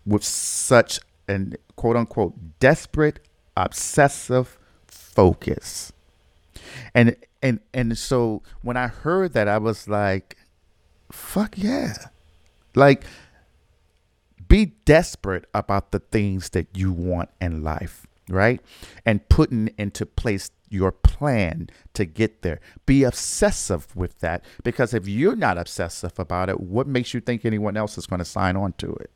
with 0.06 0.24
such 0.24 1.00
an 1.28 1.56
quote 1.76 1.98
unquote 1.98 2.34
desperate, 2.60 3.20
obsessive 3.58 4.58
focus. 4.88 5.92
And 6.96 7.18
and 7.42 7.60
and 7.74 7.98
so 7.98 8.42
when 8.62 8.78
I 8.78 8.88
heard 8.88 9.34
that, 9.34 9.50
I 9.50 9.58
was 9.58 9.90
like, 9.90 10.38
"Fuck 11.14 11.58
yeah!" 11.58 11.94
Like 12.76 13.04
be 14.48 14.66
desperate 14.86 15.46
about 15.54 15.92
the 15.92 16.00
things 16.00 16.50
that 16.50 16.68
you 16.76 16.92
want 16.92 17.30
in 17.42 17.64
life, 17.64 18.06
right? 18.30 18.62
And 19.06 19.28
putting 19.30 19.70
into 19.78 20.06
place 20.06 20.52
your 20.70 20.92
plan 20.92 21.70
to 21.94 22.06
get 22.06 22.42
there. 22.42 22.60
Be 22.86 23.04
obsessive 23.04 23.96
with 23.96 24.20
that 24.20 24.44
because 24.64 24.94
if 24.94 25.08
you're 25.08 25.36
not 25.36 25.58
obsessive 25.58 26.20
about 26.20 26.50
it, 26.50 26.60
what 26.60 26.88
makes 26.88 27.14
you 27.14 27.20
think 27.20 27.46
anyone 27.46 27.78
else 27.78 27.98
is 27.98 28.06
going 28.06 28.20
to 28.20 28.26
sign 28.26 28.56
on 28.56 28.74
to 28.74 28.94
it? 28.94 29.12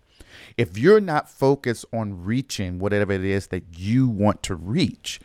If 0.57 0.77
you're 0.77 1.01
not 1.01 1.29
focused 1.29 1.85
on 1.93 2.23
reaching 2.23 2.79
whatever 2.79 3.13
it 3.13 3.23
is 3.23 3.47
that 3.47 3.77
you 3.77 4.07
want 4.07 4.43
to 4.43 4.55
reach, 4.55 5.19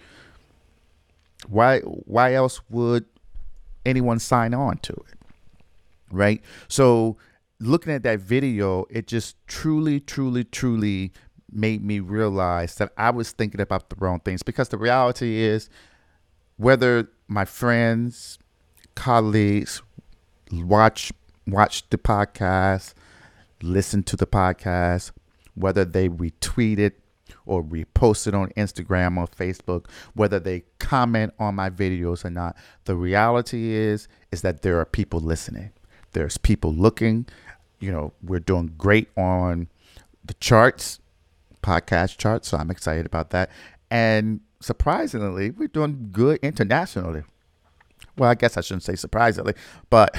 why 1.48 1.80
why 1.80 2.34
else 2.34 2.60
would 2.70 3.04
anyone 3.86 4.18
sign 4.18 4.54
on 4.54 4.78
to 4.78 4.92
it? 4.92 5.21
Right? 6.12 6.40
So 6.68 7.16
looking 7.58 7.92
at 7.92 8.02
that 8.04 8.20
video, 8.20 8.84
it 8.90 9.06
just 9.06 9.36
truly, 9.46 9.98
truly, 9.98 10.44
truly 10.44 11.12
made 11.50 11.84
me 11.84 12.00
realize 12.00 12.76
that 12.76 12.92
I 12.96 13.10
was 13.10 13.32
thinking 13.32 13.60
about 13.60 13.90
the 13.90 13.96
wrong 13.98 14.20
things 14.20 14.42
because 14.42 14.68
the 14.68 14.78
reality 14.78 15.40
is 15.40 15.68
whether 16.56 17.08
my 17.28 17.44
friends, 17.44 18.38
colleagues 18.94 19.82
watch 20.52 21.12
watch 21.46 21.88
the 21.90 21.98
podcast, 21.98 22.94
listen 23.62 24.02
to 24.04 24.16
the 24.16 24.26
podcast, 24.26 25.12
whether 25.54 25.84
they 25.84 26.08
retweet 26.08 26.78
it 26.78 27.00
or 27.46 27.62
repost 27.62 28.26
it 28.26 28.34
on 28.34 28.50
Instagram 28.50 29.16
or 29.16 29.26
Facebook, 29.26 29.86
whether 30.14 30.38
they 30.38 30.62
comment 30.78 31.32
on 31.38 31.54
my 31.54 31.70
videos 31.70 32.24
or 32.24 32.30
not, 32.30 32.56
the 32.84 32.96
reality 32.96 33.72
is 33.72 34.08
is 34.30 34.42
that 34.42 34.62
there 34.62 34.78
are 34.78 34.84
people 34.84 35.20
listening. 35.20 35.70
There's 36.12 36.38
people 36.38 36.72
looking 36.74 37.26
you 37.82 37.90
know, 37.90 38.12
we're 38.22 38.38
doing 38.38 38.72
great 38.78 39.08
on 39.16 39.68
the 40.24 40.34
charts, 40.34 41.00
podcast 41.62 42.16
charts. 42.16 42.48
So 42.48 42.56
I'm 42.56 42.70
excited 42.70 43.04
about 43.04 43.30
that. 43.30 43.50
And 43.90 44.40
surprisingly, 44.60 45.50
we're 45.50 45.66
doing 45.66 46.08
good 46.12 46.38
internationally. 46.42 47.24
Well, 48.16 48.30
I 48.30 48.34
guess 48.34 48.56
I 48.56 48.60
shouldn't 48.60 48.84
say 48.84 48.94
surprisingly, 48.94 49.54
but 49.90 50.16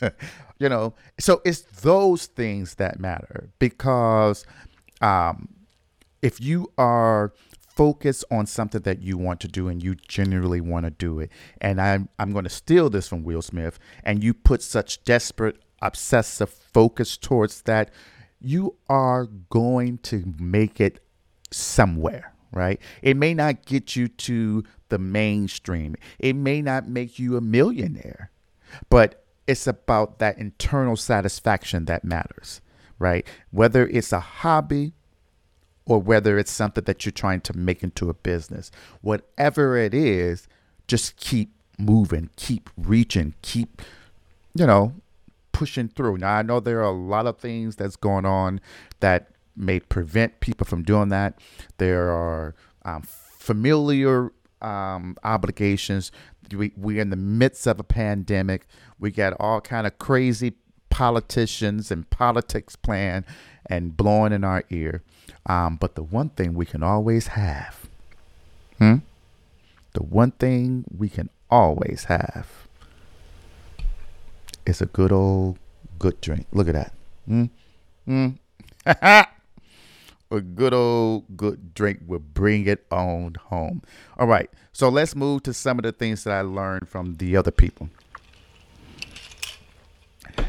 you 0.58 0.68
know, 0.68 0.94
so 1.18 1.42
it's 1.44 1.62
those 1.82 2.26
things 2.26 2.76
that 2.76 3.00
matter 3.00 3.48
because 3.58 4.46
um, 5.00 5.48
if 6.22 6.40
you 6.40 6.70
are 6.78 7.32
focused 7.80 8.26
on 8.30 8.44
something 8.44 8.82
that 8.82 9.00
you 9.00 9.16
want 9.16 9.40
to 9.40 9.48
do 9.48 9.66
and 9.66 9.82
you 9.82 9.94
genuinely 10.06 10.60
want 10.60 10.84
to 10.84 10.90
do 10.90 11.18
it, 11.18 11.30
and 11.62 11.80
I'm 11.80 12.10
I'm 12.18 12.30
going 12.30 12.44
to 12.44 12.50
steal 12.50 12.90
this 12.90 13.08
from 13.08 13.24
Will 13.24 13.40
Smith, 13.40 13.78
and 14.04 14.22
you 14.22 14.34
put 14.34 14.60
such 14.60 15.02
desperate 15.02 15.56
obsessive 15.80 16.50
focus 16.50 17.16
towards 17.16 17.62
that, 17.62 17.90
you 18.38 18.76
are 18.90 19.24
going 19.24 19.96
to 19.96 20.34
make 20.38 20.78
it 20.78 21.02
somewhere, 21.50 22.34
right? 22.52 22.78
It 23.00 23.16
may 23.16 23.32
not 23.32 23.64
get 23.64 23.96
you 23.96 24.08
to 24.08 24.62
the 24.90 24.98
mainstream, 24.98 25.96
it 26.18 26.36
may 26.36 26.60
not 26.60 26.86
make 26.86 27.18
you 27.18 27.38
a 27.38 27.40
millionaire, 27.40 28.30
but 28.90 29.24
it's 29.46 29.66
about 29.66 30.18
that 30.18 30.36
internal 30.36 30.96
satisfaction 30.96 31.86
that 31.86 32.04
matters, 32.04 32.60
right? 32.98 33.26
Whether 33.50 33.86
it's 33.86 34.12
a 34.12 34.20
hobby 34.20 34.92
or 35.90 35.98
whether 35.98 36.38
it's 36.38 36.52
something 36.52 36.84
that 36.84 37.04
you're 37.04 37.10
trying 37.10 37.40
to 37.40 37.52
make 37.52 37.82
into 37.82 38.08
a 38.08 38.14
business, 38.14 38.70
whatever 39.00 39.76
it 39.76 39.92
is, 39.92 40.46
just 40.86 41.16
keep 41.16 41.52
moving, 41.80 42.30
keep 42.36 42.70
reaching, 42.76 43.34
keep, 43.42 43.82
you 44.54 44.64
know, 44.64 44.94
pushing 45.50 45.88
through. 45.88 46.16
Now, 46.16 46.36
I 46.36 46.42
know 46.42 46.60
there 46.60 46.78
are 46.78 46.84
a 46.84 46.92
lot 46.92 47.26
of 47.26 47.38
things 47.38 47.74
that's 47.74 47.96
going 47.96 48.24
on 48.24 48.60
that 49.00 49.32
may 49.56 49.80
prevent 49.80 50.38
people 50.38 50.64
from 50.64 50.84
doing 50.84 51.08
that. 51.08 51.40
There 51.78 52.12
are 52.12 52.54
um, 52.84 53.02
familiar 53.02 54.30
um, 54.62 55.16
obligations. 55.24 56.12
We, 56.54 56.72
we're 56.76 57.02
in 57.02 57.10
the 57.10 57.16
midst 57.16 57.66
of 57.66 57.80
a 57.80 57.84
pandemic. 57.84 58.68
We 59.00 59.10
got 59.10 59.32
all 59.40 59.60
kind 59.60 59.88
of 59.88 59.98
crazy 59.98 60.52
politicians 60.88 61.90
and 61.90 62.08
politics 62.10 62.76
plan 62.76 63.24
and 63.66 63.96
blowing 63.96 64.32
in 64.32 64.44
our 64.44 64.62
ear. 64.70 65.02
Um, 65.46 65.76
but 65.76 65.94
the 65.94 66.02
one 66.02 66.30
thing 66.30 66.54
we 66.54 66.66
can 66.66 66.82
always 66.82 67.28
have, 67.28 67.88
hmm? 68.78 68.96
The 69.92 70.02
one 70.02 70.30
thing 70.32 70.84
we 70.96 71.08
can 71.08 71.30
always 71.50 72.04
have 72.04 72.60
it's 74.66 74.80
a 74.80 74.86
good 74.86 75.12
old 75.12 75.58
good 75.98 76.20
drink. 76.20 76.46
Look 76.52 76.68
at 76.68 76.74
that. 76.74 76.92
Mm. 77.28 77.50
Mm. 78.08 78.38
a 80.30 80.40
good 80.40 80.72
old 80.72 81.36
good 81.36 81.74
drink 81.74 82.00
will 82.06 82.20
bring 82.20 82.66
it 82.66 82.86
on 82.90 83.34
home. 83.34 83.82
All 84.18 84.26
right. 84.26 84.50
So 84.72 84.88
let's 84.88 85.14
move 85.14 85.42
to 85.44 85.52
some 85.52 85.78
of 85.78 85.82
the 85.82 85.92
things 85.92 86.24
that 86.24 86.32
I 86.32 86.42
learned 86.42 86.88
from 86.88 87.16
the 87.16 87.36
other 87.36 87.50
people. 87.50 87.90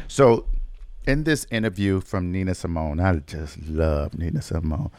So 0.08 0.46
in 1.06 1.24
this 1.24 1.46
interview 1.50 2.00
from 2.00 2.30
Nina 2.30 2.54
Simone, 2.54 3.00
I 3.00 3.16
just 3.16 3.58
love 3.68 4.16
Nina 4.16 4.42
Simone. 4.42 4.90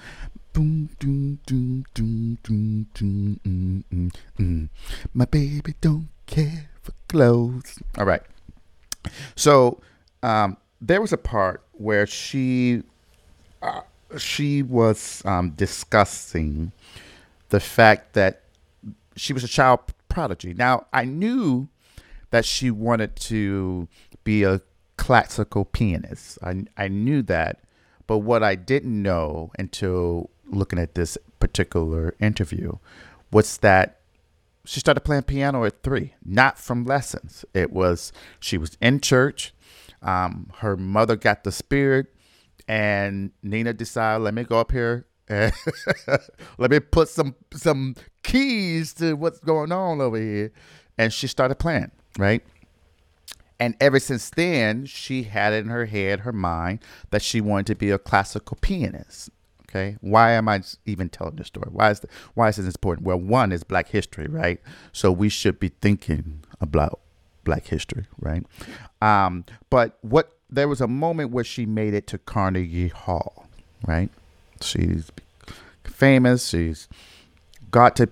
Boom, 0.52 0.89
doom, 1.00 1.39
doom, 1.46 1.86
doom, 1.94 2.38
doom, 2.44 2.88
doom, 2.94 3.39
mm, 3.46 3.84
mm, 3.92 4.16
mm. 4.39 4.70
My 5.13 5.26
baby 5.26 5.74
don't 5.82 6.10
care 6.28 6.70
for 6.82 6.92
clothes. 7.08 7.80
All 7.98 8.06
right. 8.06 8.22
So 9.36 9.82
um, 10.22 10.58
there 10.80 11.02
was 11.02 11.12
a 11.12 11.18
part 11.18 11.63
where 11.74 12.06
she 12.06 12.84
uh, 13.62 13.82
she 14.18 14.62
was 14.62 15.24
um, 15.26 15.52
discussing 15.52 16.72
the 17.50 17.60
fact 17.60 18.13
that 18.13 18.44
she 19.16 19.34
was 19.34 19.44
a 19.44 19.48
child 19.48 19.80
prodigy. 20.08 20.54
Now 20.54 20.86
I 20.94 21.06
knew 21.06 21.68
that 22.30 22.46
she 22.46 22.70
wanted 22.70 23.16
to 23.16 23.88
be 24.24 24.44
a 24.44 24.62
classical 24.97 25.65
pianist. 25.65 26.38
I, 26.43 26.65
I 26.77 26.88
knew 26.88 27.21
that, 27.23 27.63
but 28.08 28.19
what 28.19 28.43
I 28.43 28.56
didn't 28.56 29.01
know 29.01 29.51
until 29.58 30.29
looking 30.45 30.79
at 30.79 30.95
this 30.95 31.17
particular 31.39 32.15
interview 32.19 32.77
was 33.32 33.58
that 33.58 33.99
she 34.65 34.79
started 34.79 35.01
playing 35.01 35.23
piano 35.23 35.65
at 35.65 35.84
three, 35.84 36.13
not 36.23 36.58
from 36.58 36.86
lessons. 36.86 37.43
It 37.53 37.71
was 37.71 38.13
she 38.39 38.58
was 38.58 38.77
in 38.82 38.99
church. 39.01 39.53
Um, 40.01 40.51
her 40.58 40.75
mother 40.77 41.15
got 41.15 41.43
the 41.43 41.51
spirit, 41.51 42.08
and 42.67 43.32
Nina 43.41 43.73
decided, 43.73 44.23
let 44.23 44.34
me 44.34 44.43
go 44.43 44.60
up 44.60 44.71
here 44.71 45.08
let 46.58 46.69
me 46.69 46.79
put 46.79 47.08
some 47.08 47.36
some 47.53 47.95
keys 48.23 48.93
to 48.93 49.13
what's 49.13 49.39
going 49.39 49.71
on 49.71 50.01
over 50.01 50.17
here, 50.17 50.51
and 50.97 51.13
she 51.13 51.27
started 51.27 51.56
playing 51.56 51.91
right. 52.17 52.43
And 53.63 53.78
ever 53.80 53.97
since 53.97 54.30
then, 54.30 54.86
she 54.86 55.23
had 55.23 55.54
in 55.54 55.67
her 55.69 55.86
head, 55.86 56.19
her 56.19 56.34
mind, 56.34 56.80
that 57.12 57.21
she 57.21 57.39
wanted 57.39 57.67
to 57.67 57.76
be 57.76 57.91
a 57.91 57.97
classical 57.97 58.58
pianist. 58.60 59.30
Okay, 59.62 59.95
why 60.02 60.32
am 60.32 60.49
I 60.49 60.63
even 60.86 61.08
telling 61.08 61.38
this 61.38 61.47
story? 61.47 61.69
Why 61.71 61.91
is 61.91 62.02
the, 62.02 62.10
why 62.34 62.49
is 62.49 62.58
this 62.58 62.65
important? 62.65 63.08
Well, 63.08 63.21
one 63.21 63.54
is 63.54 63.63
Black 63.63 63.88
History, 63.88 64.28
right? 64.28 64.60
So 64.91 65.13
we 65.13 65.30
should 65.30 65.62
be 65.62 65.69
thinking 65.80 66.43
about 66.60 66.99
Black 67.45 67.65
History, 67.67 68.06
right? 68.19 68.45
Um, 69.02 69.45
but 69.69 69.97
what 70.02 70.34
there 70.49 70.67
was 70.67 70.82
a 70.82 70.88
moment 70.88 71.32
where 71.32 71.45
she 71.45 71.65
made 71.65 71.93
it 71.93 72.06
to 72.08 72.17
Carnegie 72.17 72.89
Hall, 72.89 73.47
right? 73.88 74.10
She's 74.60 75.10
famous. 75.86 76.49
She's 76.49 76.89
got 77.71 77.95
to 77.95 78.10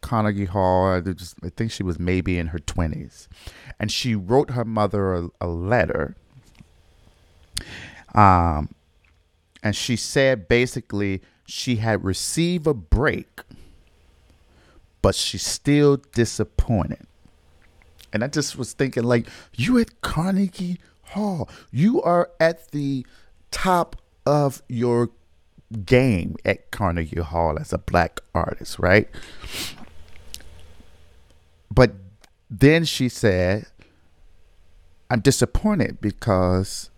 Carnegie 0.00 0.46
Hall. 0.46 0.86
I, 0.86 1.00
just, 1.00 1.36
I 1.44 1.50
think 1.50 1.70
she 1.70 1.84
was 1.84 2.00
maybe 2.00 2.38
in 2.38 2.48
her 2.48 2.58
twenties, 2.58 3.28
and 3.80 3.90
she 3.90 4.14
wrote 4.14 4.50
her 4.50 4.64
mother 4.64 5.14
a, 5.14 5.30
a 5.40 5.48
letter. 5.48 6.14
Um, 8.14 8.68
and 9.62 9.74
she 9.74 9.96
said 9.96 10.46
basically 10.46 11.22
she 11.46 11.76
had 11.76 12.04
received 12.04 12.66
a 12.66 12.74
break, 12.74 13.40
but 15.00 15.14
she's 15.14 15.44
still 15.44 15.96
disappointed. 16.12 17.06
And 18.12 18.22
I 18.22 18.26
just 18.26 18.58
was 18.58 18.74
thinking, 18.74 19.04
like, 19.04 19.26
you 19.54 19.78
at 19.78 20.02
Carnegie 20.02 20.78
Hall, 21.02 21.48
you 21.70 22.02
are 22.02 22.30
at 22.38 22.70
the 22.72 23.06
top 23.50 23.96
of 24.26 24.62
your 24.68 25.10
game 25.86 26.36
at 26.44 26.70
Carnegie 26.70 27.20
Hall 27.20 27.58
as 27.58 27.72
a 27.72 27.78
black 27.78 28.20
artist, 28.34 28.78
right? 28.78 29.08
But 31.72 31.92
then 32.50 32.84
she 32.84 33.08
said, 33.08 33.66
I'm 35.10 35.20
disappointed 35.20 36.00
because 36.00 36.88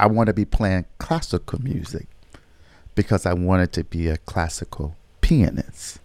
I 0.00 0.06
want 0.06 0.26
to 0.26 0.32
be 0.32 0.44
playing 0.44 0.86
classical 0.98 1.62
music 1.62 2.08
because 2.96 3.24
I 3.24 3.34
wanted 3.34 3.72
to 3.74 3.84
be 3.84 4.08
a 4.08 4.16
classical 4.16 4.96
pianist. 5.20 6.00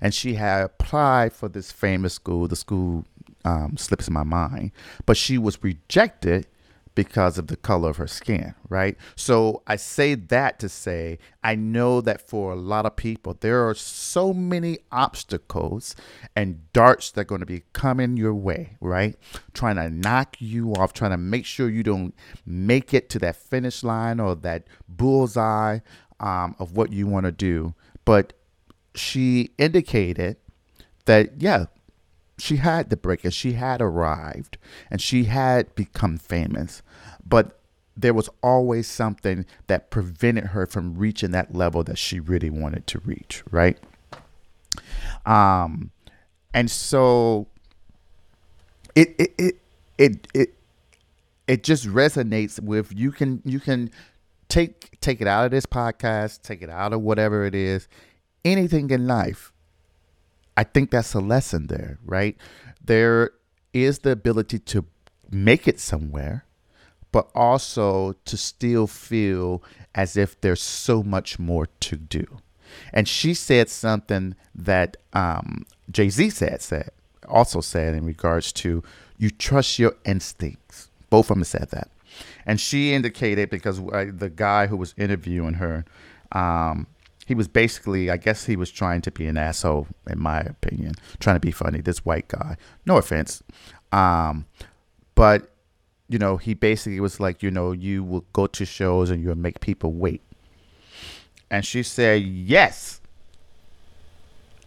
And 0.00 0.14
she 0.14 0.34
had 0.34 0.62
applied 0.62 1.32
for 1.32 1.48
this 1.48 1.72
famous 1.72 2.14
school. 2.14 2.46
The 2.46 2.56
school 2.56 3.04
um, 3.44 3.76
slips 3.76 4.08
my 4.08 4.22
mind, 4.22 4.70
but 5.06 5.16
she 5.16 5.36
was 5.38 5.62
rejected 5.62 6.46
because 6.94 7.38
of 7.38 7.48
the 7.48 7.56
color 7.56 7.90
of 7.90 7.96
her 7.96 8.06
skin, 8.06 8.54
right? 8.68 8.96
So 9.16 9.62
I 9.66 9.76
say 9.76 10.14
that 10.14 10.58
to 10.60 10.68
say 10.68 11.18
I 11.42 11.54
know 11.54 12.00
that 12.00 12.28
for 12.28 12.52
a 12.52 12.56
lot 12.56 12.86
of 12.86 12.96
people, 12.96 13.36
there 13.38 13.68
are 13.68 13.74
so 13.74 14.32
many 14.32 14.78
obstacles 14.92 15.96
and 16.36 16.72
darts 16.72 17.10
that 17.12 17.22
are 17.22 17.24
going 17.24 17.40
to 17.40 17.46
be 17.46 17.64
coming 17.72 18.16
your 18.16 18.34
way, 18.34 18.76
right? 18.80 19.16
Trying 19.52 19.76
to 19.76 19.90
knock 19.90 20.36
you 20.38 20.72
off, 20.74 20.92
trying 20.92 21.10
to 21.10 21.16
make 21.16 21.46
sure 21.46 21.68
you 21.68 21.82
don't 21.82 22.14
make 22.46 22.94
it 22.94 23.08
to 23.10 23.18
that 23.20 23.36
finish 23.36 23.82
line 23.82 24.20
or 24.20 24.34
that 24.36 24.66
bullseye 24.88 25.80
um, 26.20 26.54
of 26.58 26.76
what 26.76 26.92
you 26.92 27.06
want 27.06 27.26
to 27.26 27.32
do. 27.32 27.74
But 28.04 28.32
she 28.94 29.50
indicated 29.58 30.36
that, 31.06 31.40
yeah, 31.40 31.66
she 32.38 32.56
had 32.56 32.90
the 32.90 32.96
break 32.96 33.24
and 33.24 33.32
she 33.32 33.52
had 33.52 33.80
arrived 33.80 34.58
and 34.90 35.00
she 35.00 35.24
had 35.24 35.74
become 35.74 36.18
famous 36.18 36.82
but 37.26 37.58
there 37.96 38.14
was 38.14 38.28
always 38.42 38.88
something 38.88 39.46
that 39.68 39.90
prevented 39.90 40.46
her 40.46 40.66
from 40.66 40.96
reaching 40.96 41.30
that 41.30 41.54
level 41.54 41.84
that 41.84 41.96
she 41.96 42.18
really 42.18 42.50
wanted 42.50 42.86
to 42.86 42.98
reach 43.00 43.42
right? 43.50 43.78
Um 45.24 45.90
and 46.52 46.70
so 46.70 47.46
it 48.94 49.14
it 49.18 49.34
it 49.38 49.56
it 49.98 50.28
it, 50.34 50.54
it 51.46 51.64
just 51.64 51.86
resonates 51.86 52.60
with 52.60 52.92
you 52.94 53.12
can 53.12 53.42
you 53.44 53.60
can 53.60 53.90
take 54.48 55.00
take 55.00 55.20
it 55.20 55.26
out 55.26 55.44
of 55.44 55.50
this 55.50 55.66
podcast 55.66 56.42
take 56.42 56.62
it 56.62 56.70
out 56.70 56.92
of 56.92 57.00
whatever 57.00 57.44
it 57.44 57.54
is 57.54 57.88
anything 58.44 58.90
in 58.90 59.06
life 59.06 59.52
I 60.56 60.64
think 60.64 60.90
that's 60.90 61.14
a 61.14 61.20
lesson 61.20 61.66
there, 61.66 61.98
right? 62.04 62.36
There 62.84 63.30
is 63.72 64.00
the 64.00 64.10
ability 64.10 64.58
to 64.60 64.84
make 65.30 65.66
it 65.66 65.80
somewhere, 65.80 66.44
but 67.12 67.30
also 67.34 68.14
to 68.24 68.36
still 68.36 68.86
feel 68.86 69.62
as 69.94 70.16
if 70.16 70.40
there's 70.40 70.62
so 70.62 71.02
much 71.02 71.38
more 71.38 71.66
to 71.80 71.96
do. 71.96 72.26
And 72.92 73.08
she 73.08 73.34
said 73.34 73.68
something 73.68 74.34
that 74.54 74.96
um, 75.12 75.66
Jay 75.90 76.08
Z 76.08 76.30
said, 76.30 76.62
said, 76.62 76.90
also 77.28 77.60
said 77.60 77.94
in 77.94 78.04
regards 78.04 78.52
to 78.52 78.82
you 79.18 79.30
trust 79.30 79.78
your 79.78 79.94
instincts. 80.04 80.88
Both 81.10 81.30
of 81.30 81.36
them 81.36 81.44
said 81.44 81.70
that. 81.70 81.88
And 82.46 82.60
she 82.60 82.92
indicated 82.92 83.50
because 83.50 83.80
uh, 83.80 84.06
the 84.12 84.30
guy 84.30 84.66
who 84.66 84.76
was 84.76 84.94
interviewing 84.96 85.54
her, 85.54 85.84
um, 86.32 86.86
he 87.26 87.34
was 87.34 87.48
basically, 87.48 88.10
I 88.10 88.16
guess 88.16 88.44
he 88.44 88.56
was 88.56 88.70
trying 88.70 89.00
to 89.02 89.10
be 89.10 89.26
an 89.26 89.36
asshole, 89.36 89.86
in 90.08 90.20
my 90.20 90.40
opinion, 90.40 90.94
trying 91.20 91.36
to 91.36 91.40
be 91.40 91.50
funny. 91.50 91.80
This 91.80 92.04
white 92.04 92.28
guy, 92.28 92.56
no 92.86 92.96
offense, 92.96 93.42
um, 93.92 94.46
but 95.14 95.50
you 96.08 96.18
know, 96.18 96.36
he 96.36 96.54
basically 96.54 97.00
was 97.00 97.18
like, 97.18 97.42
you 97.42 97.50
know, 97.50 97.72
you 97.72 98.04
will 98.04 98.24
go 98.32 98.46
to 98.46 98.64
shows 98.64 99.10
and 99.10 99.22
you'll 99.22 99.34
make 99.34 99.60
people 99.60 99.92
wait. 99.92 100.22
And 101.50 101.64
she 101.64 101.82
said, 101.82 102.22
yes, 102.22 103.00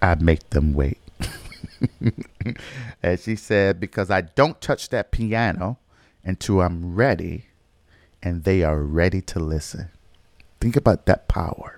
I 0.01 0.15
make 0.15 0.49
them 0.49 0.73
wait. 0.73 0.99
and 3.03 3.19
she 3.19 3.35
said, 3.35 3.79
because 3.79 4.09
I 4.09 4.21
don't 4.21 4.59
touch 4.61 4.89
that 4.89 5.11
piano 5.11 5.77
until 6.23 6.61
I'm 6.61 6.95
ready 6.95 7.45
and 8.23 8.43
they 8.43 8.63
are 8.63 8.81
ready 8.81 9.21
to 9.21 9.39
listen. 9.39 9.89
Think 10.59 10.75
about 10.75 11.05
that 11.05 11.27
power 11.27 11.76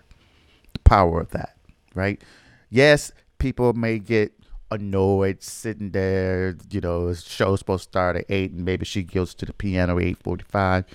power 0.89 1.21
of 1.21 1.29
that, 1.29 1.55
right? 1.93 2.21
Yes, 2.69 3.11
people 3.37 3.73
may 3.73 3.99
get 3.99 4.33
annoyed 4.71 5.41
sitting 5.41 5.91
there, 5.91 6.55
you 6.71 6.81
know, 6.81 7.07
the 7.09 7.15
show's 7.15 7.59
supposed 7.59 7.83
to 7.85 7.89
start 7.89 8.15
at 8.15 8.25
eight 8.29 8.51
and 8.51 8.65
maybe 8.65 8.85
she 8.85 9.03
goes 9.03 9.33
to 9.35 9.45
the 9.45 9.53
piano 9.53 9.97
at 9.97 10.03
eight 10.03 10.17
forty 10.23 10.43
five. 10.43 10.85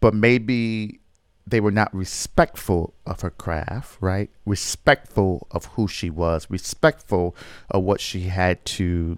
But 0.00 0.14
maybe 0.14 1.00
they 1.46 1.60
were 1.60 1.70
not 1.70 1.94
respectful 1.94 2.94
of 3.06 3.20
her 3.20 3.30
craft, 3.30 3.98
right? 4.00 4.30
Respectful 4.46 5.46
of 5.50 5.66
who 5.76 5.86
she 5.86 6.10
was, 6.10 6.48
respectful 6.50 7.36
of 7.70 7.82
what 7.84 8.00
she 8.00 8.22
had 8.22 8.64
to 8.64 9.16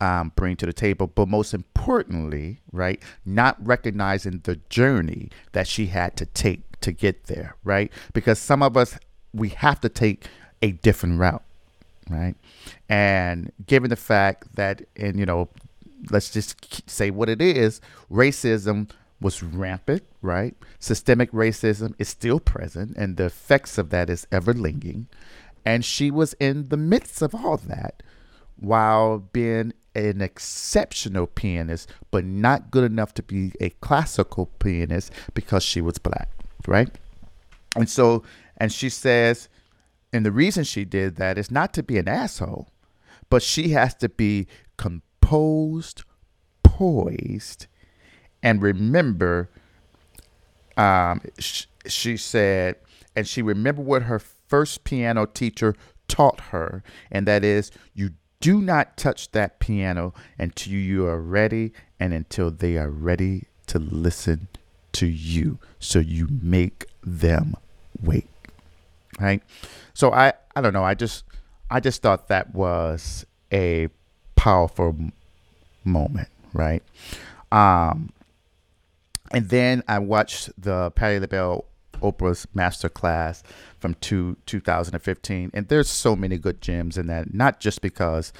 um, 0.00 0.32
bring 0.34 0.56
to 0.56 0.66
the 0.66 0.72
table, 0.72 1.06
but 1.06 1.28
most 1.28 1.54
importantly, 1.54 2.60
right, 2.72 3.02
not 3.24 3.56
recognizing 3.64 4.40
the 4.44 4.56
journey 4.68 5.30
that 5.52 5.66
she 5.66 5.86
had 5.86 6.16
to 6.16 6.26
take 6.26 6.80
to 6.80 6.92
get 6.92 7.24
there, 7.24 7.56
right? 7.64 7.92
Because 8.12 8.38
some 8.38 8.62
of 8.62 8.76
us 8.76 8.98
we 9.32 9.50
have 9.50 9.80
to 9.80 9.88
take 9.88 10.26
a 10.62 10.72
different 10.72 11.18
route, 11.18 11.42
right? 12.08 12.34
And 12.88 13.52
given 13.66 13.90
the 13.90 13.96
fact 13.96 14.54
that, 14.56 14.82
and 14.96 15.18
you 15.18 15.26
know, 15.26 15.48
let's 16.10 16.30
just 16.30 16.88
say 16.90 17.10
what 17.10 17.28
it 17.28 17.40
is, 17.40 17.80
racism 18.10 18.90
was 19.20 19.42
rampant, 19.42 20.02
right? 20.22 20.54
Systemic 20.78 21.30
racism 21.32 21.94
is 21.98 22.08
still 22.08 22.40
present, 22.40 22.96
and 22.96 23.16
the 23.16 23.26
effects 23.26 23.78
of 23.78 23.90
that 23.90 24.08
is 24.08 24.26
ever 24.32 24.52
lingering. 24.52 25.06
And 25.64 25.84
she 25.84 26.10
was 26.10 26.34
in 26.40 26.68
the 26.68 26.76
midst 26.76 27.20
of 27.20 27.34
all 27.34 27.58
that 27.58 28.02
while 28.56 29.18
being 29.18 29.72
an 29.94 30.20
exceptional 30.20 31.26
pianist, 31.26 31.90
but 32.10 32.24
not 32.24 32.70
good 32.70 32.84
enough 32.84 33.12
to 33.14 33.22
be 33.22 33.52
a 33.60 33.70
classical 33.80 34.46
pianist 34.58 35.12
because 35.34 35.62
she 35.62 35.80
was 35.80 35.98
black, 35.98 36.28
right? 36.66 36.90
And 37.76 37.88
so 37.88 38.22
and 38.60 38.72
she 38.72 38.88
says, 38.90 39.48
and 40.12 40.24
the 40.24 40.30
reason 40.30 40.62
she 40.62 40.84
did 40.84 41.16
that 41.16 41.38
is 41.38 41.50
not 41.50 41.72
to 41.74 41.82
be 41.82 41.98
an 41.98 42.06
asshole, 42.06 42.68
but 43.30 43.42
she 43.42 43.70
has 43.70 43.94
to 43.94 44.08
be 44.08 44.46
composed, 44.76 46.04
poised, 46.62 47.66
and 48.42 48.62
remember. 48.62 49.50
Um, 50.76 51.22
sh- 51.38 51.66
she 51.86 52.16
said, 52.16 52.76
and 53.16 53.26
she 53.26 53.42
remembered 53.42 53.86
what 53.86 54.02
her 54.02 54.18
first 54.18 54.84
piano 54.84 55.26
teacher 55.26 55.74
taught 56.06 56.40
her, 56.52 56.82
and 57.10 57.26
that 57.26 57.44
is 57.44 57.70
you 57.94 58.10
Do 58.40 58.62
not 58.62 58.96
touch 58.96 59.32
that 59.32 59.58
piano 59.60 60.14
until 60.38 60.72
you 60.72 61.06
are 61.06 61.20
ready 61.20 61.72
and 61.98 62.14
until 62.14 62.50
they 62.50 62.78
are 62.78 62.88
ready 62.90 63.44
to 63.66 63.78
listen 63.78 64.48
to 64.92 65.06
you. 65.06 65.58
So 65.78 65.98
you 65.98 66.26
make 66.42 66.86
them 67.02 67.54
wait. 68.00 68.29
Right? 69.20 69.42
So 69.94 70.12
I 70.12 70.32
I 70.54 70.60
don't 70.60 70.72
know. 70.72 70.84
I 70.84 70.94
just 70.94 71.24
I 71.70 71.80
just 71.80 72.02
thought 72.02 72.28
that 72.28 72.54
was 72.54 73.26
a 73.52 73.88
powerful 74.36 74.96
moment, 75.84 76.28
right? 76.52 76.82
Um 77.52 78.12
and 79.32 79.48
then 79.48 79.82
I 79.86 79.98
watched 79.98 80.50
the 80.60 80.90
Patti 80.92 81.20
LaBelle 81.20 81.64
Oprah's 82.00 82.46
master 82.54 82.88
class 82.88 83.42
from 83.78 83.94
two, 83.94 84.36
2015. 84.46 85.50
And 85.54 85.68
there's 85.68 85.88
so 85.88 86.16
many 86.16 86.38
good 86.38 86.60
gems 86.60 86.98
in 86.98 87.06
that, 87.06 87.32
not 87.32 87.60
just 87.60 87.80
because 87.80 88.32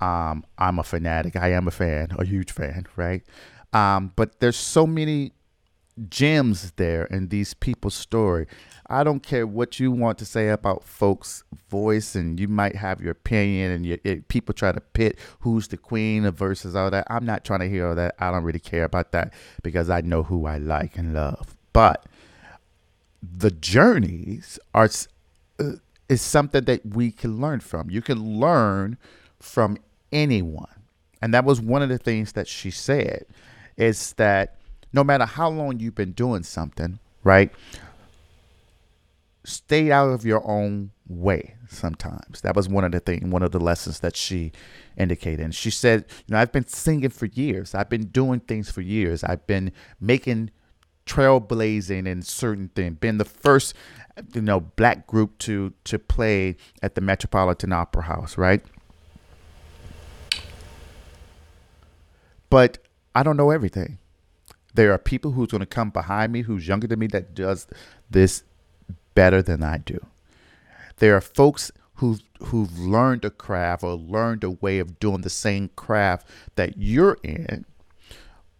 um, 0.00 0.44
I'm 0.58 0.78
a 0.78 0.82
fanatic, 0.84 1.36
I 1.36 1.52
am 1.52 1.66
a 1.66 1.70
fan, 1.70 2.08
a 2.18 2.24
huge 2.24 2.52
fan, 2.52 2.86
right? 2.96 3.22
Um, 3.72 4.12
but 4.16 4.40
there's 4.40 4.56
so 4.56 4.86
many 4.86 5.32
gems 6.08 6.72
there 6.72 7.04
in 7.04 7.28
these 7.28 7.54
people's 7.54 7.94
story. 7.94 8.46
I 8.88 9.02
don't 9.02 9.20
care 9.20 9.46
what 9.46 9.80
you 9.80 9.90
want 9.90 10.18
to 10.18 10.24
say 10.24 10.48
about 10.48 10.84
folks' 10.84 11.42
voice, 11.68 12.14
and 12.14 12.38
you 12.38 12.46
might 12.46 12.76
have 12.76 13.00
your 13.00 13.12
opinion, 13.12 13.72
and 13.72 13.86
you, 13.86 13.98
it, 14.04 14.28
people 14.28 14.54
try 14.54 14.72
to 14.72 14.80
pit 14.80 15.18
who's 15.40 15.68
the 15.68 15.76
queen 15.76 16.30
versus 16.30 16.76
all 16.76 16.90
that. 16.90 17.06
I'm 17.10 17.26
not 17.26 17.44
trying 17.44 17.60
to 17.60 17.68
hear 17.68 17.88
all 17.88 17.94
that. 17.96 18.14
I 18.18 18.30
don't 18.30 18.44
really 18.44 18.60
care 18.60 18.84
about 18.84 19.12
that 19.12 19.32
because 19.62 19.90
I 19.90 20.02
know 20.02 20.22
who 20.22 20.46
I 20.46 20.58
like 20.58 20.96
and 20.96 21.14
love. 21.14 21.56
But 21.72 22.06
the 23.22 23.50
journeys 23.50 24.58
are 24.72 24.88
uh, 25.58 25.72
is 26.08 26.22
something 26.22 26.64
that 26.64 26.86
we 26.86 27.10
can 27.10 27.40
learn 27.40 27.60
from. 27.60 27.90
You 27.90 28.02
can 28.02 28.38
learn 28.38 28.98
from 29.40 29.78
anyone, 30.12 30.84
and 31.20 31.34
that 31.34 31.44
was 31.44 31.60
one 31.60 31.82
of 31.82 31.88
the 31.88 31.98
things 31.98 32.32
that 32.32 32.46
she 32.46 32.70
said 32.70 33.26
is 33.76 34.12
that 34.14 34.56
no 34.96 35.04
matter 35.04 35.26
how 35.26 35.48
long 35.50 35.78
you've 35.78 35.94
been 35.94 36.12
doing 36.12 36.42
something, 36.42 36.98
right? 37.22 37.52
Stay 39.44 39.92
out 39.92 40.08
of 40.08 40.24
your 40.24 40.44
own 40.48 40.90
way 41.06 41.54
sometimes. 41.68 42.40
That 42.40 42.56
was 42.56 42.66
one 42.68 42.82
of 42.82 42.92
the 42.92 43.00
things, 43.00 43.30
one 43.30 43.42
of 43.42 43.52
the 43.52 43.60
lessons 43.60 44.00
that 44.00 44.16
she 44.16 44.52
indicated. 44.96 45.40
And 45.40 45.54
she 45.54 45.70
said, 45.70 46.06
you 46.26 46.32
know, 46.32 46.38
I've 46.38 46.50
been 46.50 46.66
singing 46.66 47.10
for 47.10 47.26
years. 47.26 47.74
I've 47.74 47.90
been 47.90 48.06
doing 48.06 48.40
things 48.40 48.70
for 48.70 48.80
years. 48.80 49.22
I've 49.22 49.46
been 49.46 49.70
making 50.00 50.50
trailblazing 51.04 52.08
in 52.08 52.22
certain 52.22 52.70
things. 52.74 52.96
Been 52.98 53.18
the 53.18 53.26
first, 53.26 53.74
you 54.32 54.40
know, 54.40 54.60
black 54.60 55.06
group 55.06 55.36
to 55.40 55.74
to 55.84 55.98
play 55.98 56.56
at 56.82 56.94
the 56.94 57.02
Metropolitan 57.02 57.72
Opera 57.72 58.04
House, 58.04 58.38
right? 58.38 58.64
But 62.48 62.78
I 63.14 63.22
don't 63.22 63.36
know 63.36 63.50
everything. 63.50 63.98
There 64.76 64.92
are 64.92 64.98
people 64.98 65.32
who's 65.32 65.48
going 65.48 65.60
to 65.60 65.66
come 65.66 65.90
behind 65.90 66.32
me, 66.32 66.42
who's 66.42 66.68
younger 66.68 66.86
than 66.86 66.98
me, 66.98 67.06
that 67.08 67.34
does 67.34 67.66
this 68.10 68.44
better 69.14 69.40
than 69.40 69.62
I 69.62 69.78
do. 69.78 69.98
There 70.98 71.16
are 71.16 71.20
folks 71.20 71.72
who 71.94 72.18
who've 72.44 72.78
learned 72.78 73.24
a 73.24 73.30
craft 73.30 73.82
or 73.82 73.94
learned 73.94 74.44
a 74.44 74.50
way 74.50 74.78
of 74.78 75.00
doing 75.00 75.22
the 75.22 75.30
same 75.30 75.70
craft 75.76 76.28
that 76.56 76.74
you're 76.76 77.16
in, 77.22 77.64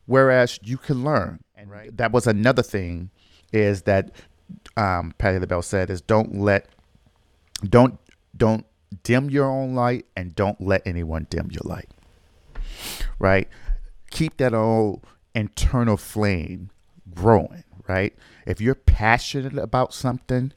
whereas 0.06 0.58
you 0.62 0.78
can 0.78 1.04
learn. 1.04 1.40
And 1.54 1.70
right. 1.70 1.94
that 1.96 2.12
was 2.12 2.26
another 2.26 2.62
thing 2.62 3.10
is 3.52 3.82
that 3.82 4.10
um, 4.76 5.12
Patti 5.18 5.38
LaBelle 5.38 5.62
said 5.62 5.90
is 5.90 6.00
don't 6.00 6.34
let 6.34 6.68
don't 7.62 7.98
don't 8.34 8.64
dim 9.02 9.28
your 9.28 9.50
own 9.50 9.74
light 9.74 10.06
and 10.16 10.34
don't 10.34 10.60
let 10.60 10.86
anyone 10.86 11.26
dim 11.28 11.50
your 11.50 11.62
light. 11.64 11.90
Right? 13.18 13.48
Keep 14.10 14.38
that 14.38 14.54
old 14.54 15.04
internal 15.36 15.98
flame 15.98 16.70
growing, 17.14 17.62
right? 17.86 18.16
If 18.46 18.60
you're 18.60 18.74
passionate 18.74 19.56
about 19.58 19.92
something, 19.94 20.52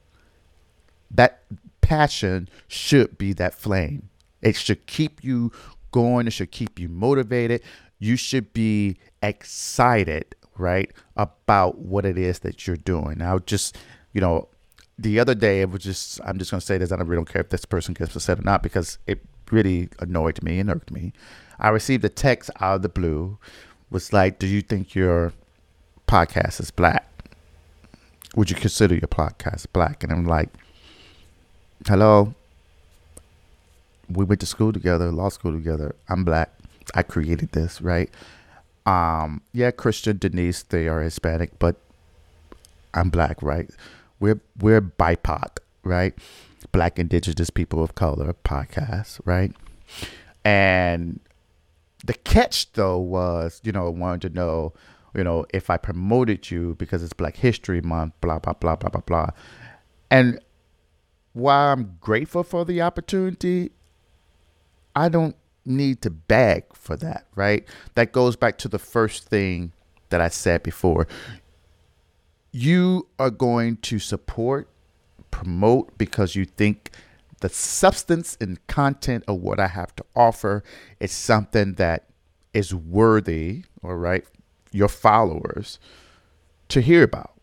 that 1.12 1.44
passion 1.82 2.50
should 2.68 3.18
be 3.18 3.34
that 3.34 3.54
flame. 3.54 4.10
It 4.42 4.56
should 4.56 4.88
keep 4.88 5.24
you 5.24 5.52
going, 5.92 6.28
it 6.28 6.34
should 6.34 6.52
keep 6.52 6.80
you 6.80 6.88
motivated. 6.88 7.62
You 8.00 8.16
should 8.16 8.54
be 8.54 8.98
excited, 9.22 10.34
right, 10.58 10.92
about 11.18 11.80
what 11.80 12.06
it 12.06 12.18
is 12.18 12.40
that 12.40 12.66
you're 12.66 12.78
doing. 12.78 13.18
Now, 13.18 13.40
just, 13.40 13.78
you 14.14 14.22
know, 14.22 14.48
the 14.98 15.20
other 15.20 15.36
day, 15.36 15.62
it 15.62 15.70
was 15.70 15.84
just, 15.84 16.22
I'm 16.24 16.40
just 16.40 16.52
going 16.52 16.62
to 16.62 16.66
say 16.66 16.78
this. 16.78 16.92
I 16.92 16.96
really 16.96 17.16
don't 17.16 17.30
care 17.30 17.42
if 17.42 17.50
this 17.50 17.66
person 17.66 17.94
gets 17.94 18.16
upset 18.16 18.40
or 18.40 18.44
not 18.44 18.64
because 18.64 18.98
it 19.08 19.26
really 19.52 19.90
annoyed 20.00 20.42
me 20.42 20.60
and 20.60 20.70
irked 20.70 20.92
me. 20.92 21.12
I 21.60 21.70
received 21.70 22.06
a 22.06 22.10
text 22.10 22.50
out 22.62 22.76
of 22.78 22.82
the 22.84 22.90
blue 22.90 23.38
was 23.92 24.14
like, 24.14 24.40
"Do 24.40 24.48
you 24.48 24.62
think 24.62 24.96
your 24.96 25.34
podcast 26.08 26.60
is 26.60 26.72
black? 26.72 27.06
Would 28.36 28.50
you 28.50 28.56
consider 28.56 28.96
your 28.96 29.08
podcast 29.08 29.68
black?" 29.74 30.04
And 30.04 30.12
I'm 30.12 30.26
like, 30.26 30.50
"Hello, 31.88 32.34
we 34.10 34.26
went 34.26 34.40
to 34.42 34.46
school 34.46 34.74
together, 34.74 35.12
law 35.12 35.30
school 35.30 35.54
together. 35.54 35.96
I'm 36.08 36.24
black. 36.24 36.52
I 36.96 37.04
created 37.04 37.52
this, 37.52 37.82
right? 37.82 38.10
Um, 38.86 39.42
yeah, 39.54 39.72
Christian, 39.72 40.18
Denise, 40.18 40.64
they 40.64 40.88
are 40.88 41.02
Hispanic, 41.02 41.60
but 41.60 41.76
I'm 42.94 43.10
black, 43.10 43.42
right? 43.44 43.70
We're 44.20 44.40
we're 44.60 44.82
BIPOC, 44.82 45.58
right? 45.84 46.14
Black 46.72 46.98
Indigenous 46.98 47.50
People 47.50 47.84
of 47.84 47.96
Color 47.96 48.36
podcast, 48.44 49.22
right? 49.26 49.54
And 50.44 51.20
the 52.06 52.14
catch 52.14 52.72
though 52.74 52.98
was, 52.98 53.62
you 53.64 53.72
know, 53.72 53.90
wanted 53.90 54.30
to 54.30 54.36
know, 54.36 54.74
you 55.16 55.24
know, 55.24 55.46
if 55.54 55.70
I 55.70 55.78
promoted 55.78 56.50
you 56.52 56.76
because 56.78 57.04
it's 57.04 57.14
Black 57.14 57.38
History 57.38 57.82
Month, 57.82 58.14
blah 58.22 58.40
blah 58.40 58.54
blah 58.54 58.76
blah 58.76 58.90
blah 58.90 59.02
blah. 59.02 59.30
And 60.10 60.40
while 61.34 61.74
I'm 61.74 61.98
grateful 62.00 62.44
for 62.44 62.66
the 62.66 62.82
opportunity, 62.82 63.72
I 64.96 65.10
don't 65.10 65.36
need 65.66 66.02
to 66.02 66.10
beg 66.10 66.64
for 66.74 66.96
that, 66.98 67.26
right? 67.36 67.68
That 67.96 68.12
goes 68.12 68.36
back 68.36 68.58
to 68.60 68.68
the 68.68 68.80
first 68.80 69.26
thing 69.28 69.72
that 70.10 70.22
I 70.22 70.30
said 70.30 70.64
before. 70.64 71.08
You 72.52 73.08
are 73.20 73.30
going 73.30 73.78
to 73.78 74.00
support, 74.00 74.70
promote 75.30 75.98
because 75.98 76.36
you 76.36 76.46
think 76.46 76.92
the 77.40 77.50
substance 77.50 78.38
and 78.40 78.66
content 78.68 79.24
of 79.28 79.38
what 79.38 79.60
I 79.60 79.68
have 79.68 79.96
to 79.98 80.06
offer 80.16 80.64
is 81.00 81.12
something 81.12 81.74
that 81.76 82.06
is 82.54 82.74
worthy, 82.74 83.64
all 83.84 83.96
right, 83.96 84.26
your 84.72 84.88
followers 84.88 85.80
to 86.70 86.82
hear 86.82 87.04
about. 87.04 87.34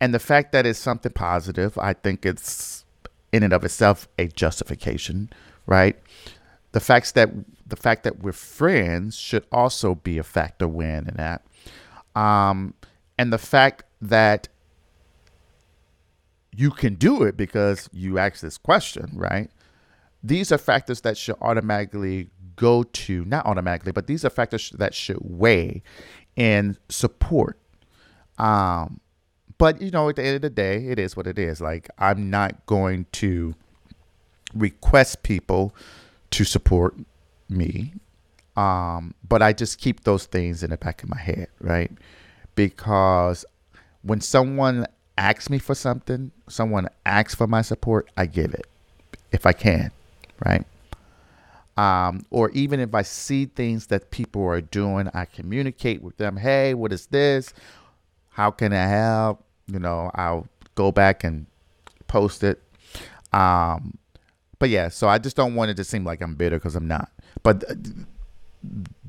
And 0.00 0.12
the 0.12 0.18
fact 0.18 0.52
that 0.52 0.66
it's 0.66 0.78
something 0.78 1.12
positive, 1.12 1.78
I 1.78 1.92
think 1.94 2.26
it's 2.26 2.84
in 3.32 3.42
and 3.42 3.52
of 3.52 3.64
itself 3.64 4.08
a 4.18 4.28
justification, 4.28 5.30
right? 5.66 5.98
The 6.72 6.80
facts 6.80 7.12
that 7.12 7.30
the 7.66 7.76
fact 7.76 8.04
that 8.04 8.20
we're 8.20 8.32
friends 8.32 9.16
should 9.16 9.46
also 9.50 9.94
be 9.94 10.18
a 10.18 10.22
factor 10.22 10.68
win 10.68 11.08
in 11.08 11.14
that. 11.16 11.42
Um, 12.14 12.74
and 13.18 13.32
the 13.32 13.38
fact 13.38 13.84
that 14.02 14.48
you 16.64 16.70
can 16.70 16.94
do 16.94 17.22
it 17.24 17.36
because 17.36 17.90
you 17.92 18.18
asked 18.18 18.40
this 18.40 18.56
question, 18.56 19.10
right? 19.12 19.50
These 20.22 20.50
are 20.50 20.56
factors 20.56 21.02
that 21.02 21.18
should 21.18 21.36
automatically 21.42 22.30
go 22.56 22.84
to, 22.84 23.22
not 23.26 23.44
automatically, 23.44 23.92
but 23.92 24.06
these 24.06 24.24
are 24.24 24.30
factors 24.30 24.70
that 24.70 24.94
should 24.94 25.18
weigh 25.20 25.82
in 26.36 26.78
support. 26.88 27.58
Um, 28.38 29.02
but 29.58 29.82
you 29.82 29.90
know, 29.90 30.08
at 30.08 30.16
the 30.16 30.24
end 30.24 30.36
of 30.36 30.40
the 30.40 30.48
day, 30.48 30.86
it 30.86 30.98
is 30.98 31.14
what 31.18 31.26
it 31.26 31.38
is. 31.38 31.60
Like 31.60 31.90
I'm 31.98 32.30
not 32.30 32.64
going 32.64 33.04
to 33.20 33.54
request 34.54 35.22
people 35.22 35.74
to 36.30 36.44
support 36.44 36.96
me. 37.50 37.92
Um, 38.56 39.14
but 39.28 39.42
I 39.42 39.52
just 39.52 39.78
keep 39.78 40.04
those 40.04 40.24
things 40.24 40.62
in 40.62 40.70
the 40.70 40.78
back 40.78 41.02
of 41.02 41.10
my 41.10 41.20
head, 41.20 41.48
right? 41.60 41.92
Because 42.54 43.44
when 44.00 44.22
someone 44.22 44.86
asks 45.16 45.48
me 45.48 45.58
for 45.58 45.74
something, 45.74 46.30
someone 46.48 46.88
asks 47.06 47.34
for 47.34 47.46
my 47.46 47.62
support, 47.62 48.10
I 48.16 48.26
give 48.26 48.52
it 48.52 48.66
if 49.32 49.46
I 49.46 49.52
can, 49.52 49.90
right? 50.44 50.64
Um, 51.76 52.24
or 52.30 52.50
even 52.50 52.78
if 52.80 52.94
I 52.94 53.02
see 53.02 53.46
things 53.46 53.88
that 53.88 54.10
people 54.10 54.44
are 54.44 54.60
doing, 54.60 55.08
I 55.12 55.24
communicate 55.24 56.02
with 56.02 56.16
them. 56.16 56.36
Hey, 56.36 56.74
what 56.74 56.92
is 56.92 57.06
this? 57.06 57.52
How 58.30 58.50
can 58.50 58.72
I 58.72 58.86
help? 58.86 59.44
You 59.66 59.80
know, 59.80 60.10
I'll 60.14 60.46
go 60.74 60.92
back 60.92 61.24
and 61.24 61.46
post 62.06 62.44
it. 62.44 62.62
Um, 63.32 63.98
but 64.58 64.70
yeah, 64.70 64.88
so 64.88 65.08
I 65.08 65.18
just 65.18 65.36
don't 65.36 65.54
want 65.56 65.70
it 65.70 65.76
to 65.78 65.84
seem 65.84 66.04
like 66.04 66.20
I'm 66.20 66.34
bitter 66.34 66.56
because 66.56 66.76
I'm 66.76 66.86
not. 66.86 67.10
But 67.42 67.64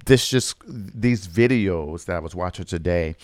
this 0.05 0.27
just 0.27 0.55
these 0.67 1.27
videos 1.27 2.05
that 2.05 2.15
I 2.15 2.19
was 2.19 2.35
watching 2.35 2.65
today 2.65 3.15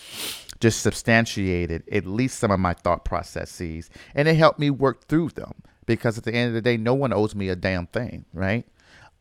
just 0.62 0.80
substantiated 0.80 1.82
at 1.90 2.06
least 2.06 2.38
some 2.38 2.52
of 2.52 2.60
my 2.60 2.72
thought 2.72 3.04
processes 3.04 3.90
and 4.14 4.28
it 4.28 4.36
helped 4.36 4.60
me 4.60 4.70
work 4.70 5.08
through 5.08 5.28
them 5.30 5.52
because 5.86 6.16
at 6.16 6.22
the 6.22 6.32
end 6.32 6.48
of 6.48 6.54
the 6.54 6.62
day 6.62 6.76
no 6.76 6.94
one 6.94 7.12
owes 7.12 7.34
me 7.34 7.48
a 7.48 7.56
damn 7.56 7.86
thing 7.88 8.24
right 8.32 8.64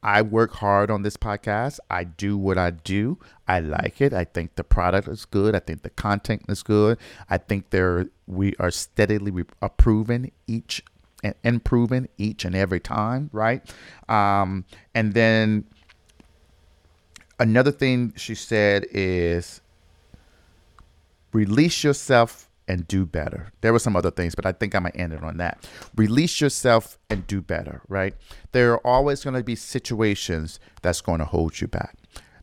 I 0.04 0.24
work 0.24 0.54
hard 0.54 0.90
on 0.90 1.04
this 1.04 1.16
podcast. 1.16 1.78
I 1.92 2.06
do 2.06 2.36
what 2.36 2.58
I 2.58 2.72
do. 2.72 3.20
I 3.48 3.60
like 3.60 4.02
it. 4.02 4.14
I 4.14 4.24
think 4.24 4.56
the 4.56 4.64
product 4.64 5.08
is 5.08 5.26
good. 5.26 5.54
I 5.56 5.60
think 5.60 5.84
the 5.84 5.92
content 5.92 6.44
is 6.50 6.64
good. 6.64 6.98
I 7.30 7.38
think 7.38 7.70
there 7.70 8.08
we 8.26 8.56
are 8.58 8.72
steadily 8.72 9.32
improving 9.62 10.32
each 10.48 10.84
and 11.24 11.36
improving 11.44 12.10
each 12.18 12.46
and 12.46 12.56
every 12.56 12.80
time, 12.80 13.30
right? 13.32 13.62
Um, 14.10 14.66
and 14.96 15.14
then 15.14 15.66
another 17.40 17.72
thing 17.72 18.14
she 18.16 18.34
said 18.34 18.88
is 18.92 19.62
release 21.34 21.84
yourself 21.84 22.50
and 22.67 22.88
do 22.88 23.06
better. 23.06 23.52
There 23.62 23.74
were 23.74 23.80
some 23.80 23.96
other 23.96 24.12
things, 24.12 24.36
but 24.36 24.46
I 24.46 24.52
think 24.52 24.76
I'm 24.76 24.84
gonna 24.84 24.96
end 24.96 25.13
it 25.13 25.24
on 25.24 25.38
that. 25.38 25.67
Release 25.96 26.39
yourself 26.39 26.98
and 27.10 27.28
do 27.28 27.41
better, 27.41 27.82
right? 27.88 28.13
There 28.52 28.72
are 28.74 28.88
always 28.88 29.24
gonna 29.24 29.44
be 29.44 29.56
situations 29.56 30.60
that's 30.82 31.02
gonna 31.02 31.26
hold 31.26 31.60
you 31.60 31.67
back. 31.67 31.98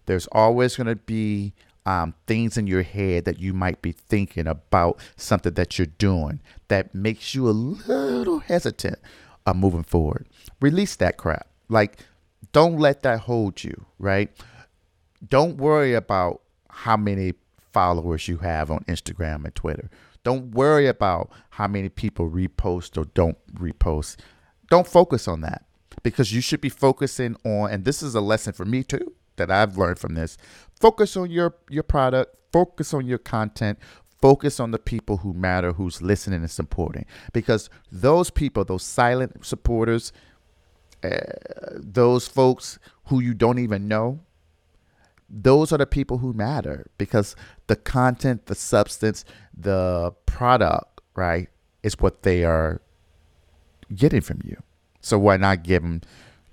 There's 0.06 0.26
always 0.28 0.76
gonna 0.76 0.96
be 0.96 1.54
um, 1.86 2.14
things 2.26 2.58
in 2.58 2.66
your 2.66 2.82
head 2.82 3.24
that 3.24 3.38
you 3.38 3.54
might 3.54 3.80
be 3.80 3.92
thinking 3.92 4.46
about 4.46 5.00
something 5.16 5.54
that 5.54 5.78
you're 5.78 5.86
doing 5.86 6.40
that 6.68 6.94
makes 6.94 7.34
you 7.34 7.48
a 7.48 7.50
little 7.50 8.40
hesitant 8.40 8.98
of 9.46 9.56
moving 9.56 9.84
forward. 9.84 10.26
Release 10.60 10.96
that 10.96 11.16
crap. 11.16 11.48
Like, 11.70 12.04
don't 12.52 12.78
let 12.78 13.02
that 13.02 13.20
hold 13.20 13.64
you, 13.64 13.86
right? 13.98 14.30
Don't 15.26 15.56
worry 15.56 15.94
about 15.94 16.42
how 16.68 16.98
many 16.98 17.32
followers 17.78 18.26
you 18.26 18.38
have 18.38 18.72
on 18.72 18.80
Instagram 18.88 19.44
and 19.44 19.54
Twitter. 19.54 19.88
Don't 20.24 20.50
worry 20.50 20.88
about 20.88 21.30
how 21.50 21.68
many 21.68 21.88
people 21.88 22.28
repost 22.28 22.98
or 22.98 23.04
don't 23.14 23.38
repost. 23.54 24.16
Don't 24.68 24.88
focus 24.88 25.28
on 25.28 25.42
that 25.42 25.62
because 26.02 26.32
you 26.32 26.40
should 26.40 26.60
be 26.60 26.68
focusing 26.68 27.36
on, 27.44 27.70
and 27.70 27.84
this 27.84 28.02
is 28.02 28.16
a 28.16 28.20
lesson 28.20 28.52
for 28.52 28.64
me 28.64 28.82
too 28.82 29.12
that 29.36 29.48
I've 29.48 29.78
learned 29.78 30.00
from 30.00 30.16
this. 30.16 30.36
Focus 30.80 31.16
on 31.16 31.30
your 31.30 31.54
your 31.70 31.84
product, 31.84 32.36
focus 32.52 32.92
on 32.92 33.06
your 33.06 33.18
content, 33.18 33.78
focus 34.20 34.58
on 34.58 34.72
the 34.72 34.80
people 34.80 35.18
who 35.18 35.32
matter, 35.32 35.72
who's 35.72 36.02
listening 36.02 36.40
and 36.40 36.50
supporting. 36.50 37.06
Because 37.32 37.70
those 37.92 38.28
people, 38.28 38.64
those 38.64 38.82
silent 38.82 39.46
supporters, 39.46 40.12
uh, 41.04 41.10
those 41.76 42.26
folks 42.26 42.80
who 43.04 43.20
you 43.20 43.34
don't 43.34 43.60
even 43.60 43.86
know, 43.86 44.18
those 45.28 45.72
are 45.72 45.78
the 45.78 45.86
people 45.86 46.18
who 46.18 46.32
matter 46.32 46.86
because 46.96 47.36
the 47.66 47.76
content, 47.76 48.46
the 48.46 48.54
substance, 48.54 49.24
the 49.56 50.12
product, 50.26 51.00
right, 51.14 51.48
is 51.82 51.98
what 51.98 52.22
they 52.22 52.44
are 52.44 52.80
getting 53.94 54.20
from 54.20 54.40
you. 54.44 54.56
So 55.00 55.18
why 55.18 55.36
not 55.36 55.62
give 55.62 55.82
them 55.82 56.02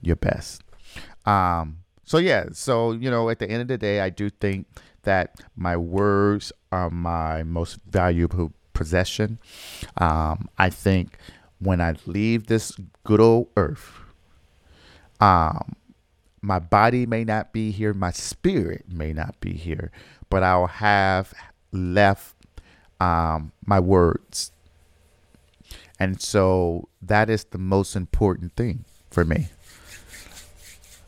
your 0.02 0.16
best? 0.16 0.62
Um, 1.26 1.78
so 2.04 2.18
yeah, 2.18 2.46
so 2.52 2.92
you 2.92 3.10
know, 3.10 3.30
at 3.30 3.40
the 3.40 3.50
end 3.50 3.62
of 3.62 3.68
the 3.68 3.78
day, 3.78 4.02
I 4.02 4.10
do 4.10 4.30
think 4.30 4.68
that 5.04 5.40
my 5.56 5.78
words 5.78 6.52
are 6.72 6.90
my 6.90 7.44
most 7.44 7.80
valuable 7.90 8.54
possession. 8.74 9.40
Um, 9.98 10.50
I 10.58 10.70
think 10.70 11.18
when 11.60 11.82
I 11.82 11.96
leave 12.06 12.48
this 12.48 12.78
good 13.04 13.20
old 13.20 13.48
earth, 13.58 13.92
um, 15.20 15.76
my 16.46 16.60
body 16.60 17.08
may 17.08 17.24
not 17.24 17.52
be 17.52 17.72
here, 17.72 17.94
my 17.94 18.12
spirit 18.12 18.86
may 18.88 19.12
not 19.12 19.40
be 19.40 19.54
here, 19.54 19.92
but 20.30 20.44
I'll 20.44 20.68
have 20.68 21.34
left 21.72 22.36
um, 23.00 23.52
my 23.66 23.80
words. 23.80 24.52
And 26.00 26.22
so 26.22 26.88
that 27.02 27.30
is 27.30 27.46
the 27.46 27.58
most 27.58 27.96
important 27.96 28.56
thing 28.56 28.86
for 29.10 29.26
me. 29.26 29.48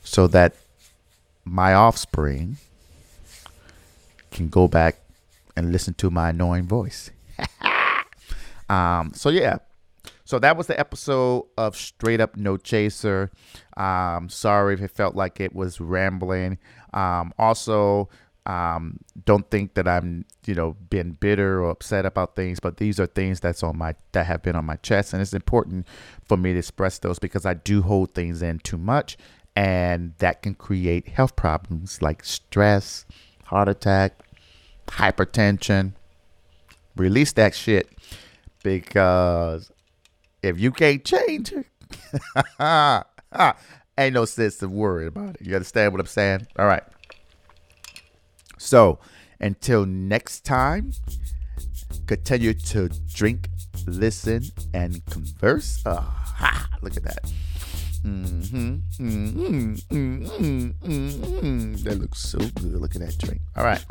So 0.04 0.26
that 0.28 0.56
my 1.46 1.74
offspring 1.74 2.58
can 4.32 4.50
go 4.50 4.68
back 4.68 4.98
and 5.56 5.72
listen 5.72 5.94
to 5.96 6.10
my 6.10 6.30
annoying 6.30 6.66
voice. 6.66 7.12
um, 8.70 9.12
so 9.14 9.30
yeah, 9.30 9.60
so 10.28 10.40
that 10.40 10.58
was 10.58 10.68
the 10.68 10.78
episode 10.78 11.46
of 11.58 11.78
Straight 11.78 12.20
Up 12.20 12.36
No 12.36 12.58
Chaser. 12.58 13.32
Um, 13.78 14.28
sorry 14.28 14.74
if 14.74 14.82
it 14.82 14.92
felt 14.92 15.16
like 15.16 15.40
it 15.40 15.56
was 15.56 15.80
rambling. 15.80 16.58
Um, 16.94 17.34
also, 17.40 18.10
um, 18.46 19.00
don't 19.24 19.50
think 19.50 19.76
that 19.76 19.88
I'm, 19.88 20.26
you 20.46 20.54
know, 20.54 20.76
being 20.90 21.14
bitter 21.14 21.64
or 21.64 21.70
upset 21.70 22.06
about 22.06 22.36
things, 22.36 22.60
but 22.60 22.76
these 22.76 23.00
are 23.00 23.06
things 23.06 23.40
that's 23.40 23.64
on 23.64 23.78
my 23.78 23.96
that 24.12 24.26
have 24.26 24.42
been 24.42 24.58
on 24.58 24.66
my 24.66 24.76
chest, 24.76 25.14
and 25.14 25.22
it's 25.22 25.34
important 25.34 25.88
for 26.26 26.36
me 26.36 26.52
to 26.52 26.60
express 26.60 27.00
those 27.00 27.20
because 27.20 27.46
I 27.46 27.54
do 27.54 27.82
hold 27.82 28.14
things 28.14 28.42
in 28.42 28.60
too 28.60 28.78
much, 28.78 29.18
and 29.56 30.14
that 30.18 30.42
can 30.42 30.56
create 30.56 31.08
health 31.08 31.38
problems 31.38 32.02
like 32.02 32.26
stress, 32.26 33.06
heart 33.46 33.70
attack, 33.70 34.20
hypertension. 34.88 35.94
Release 36.98 37.32
that 37.34 37.56
shit 37.56 37.88
because 38.62 39.72
if 40.48 40.60
you 40.60 40.72
can't 40.72 41.04
change 41.04 41.52
it, 41.54 41.66
ain't 43.98 44.14
no 44.14 44.26
sense 44.26 44.62
of 44.62 44.72
worrying 44.72 45.08
about 45.08 45.36
it. 45.36 45.42
You 45.42 45.56
understand 45.56 45.92
what 45.92 46.00
I'm 46.00 46.08
saying? 46.08 46.48
All 46.58 46.66
right. 46.66 46.84
So 48.58 49.00
until 49.40 49.86
next 49.86 50.46
time, 50.46 50.94
continue 52.08 52.54
to 52.54 52.90
drink, 53.14 53.50
listen, 53.86 54.44
and 54.74 55.06
converse. 55.06 55.86
Uh, 55.86 56.04
look 56.82 56.98
at 56.98 57.04
that. 57.04 57.32
Mm-hmm, 58.04 58.76
mm-hmm, 59.00 59.74
mm-hmm. 60.84 61.74
That 61.84 62.00
looks 62.00 62.20
so 62.20 62.38
good. 62.38 62.80
Look 62.80 62.96
at 62.96 63.02
that 63.02 63.18
drink. 63.18 63.42
All 63.56 63.64
right. 63.64 63.84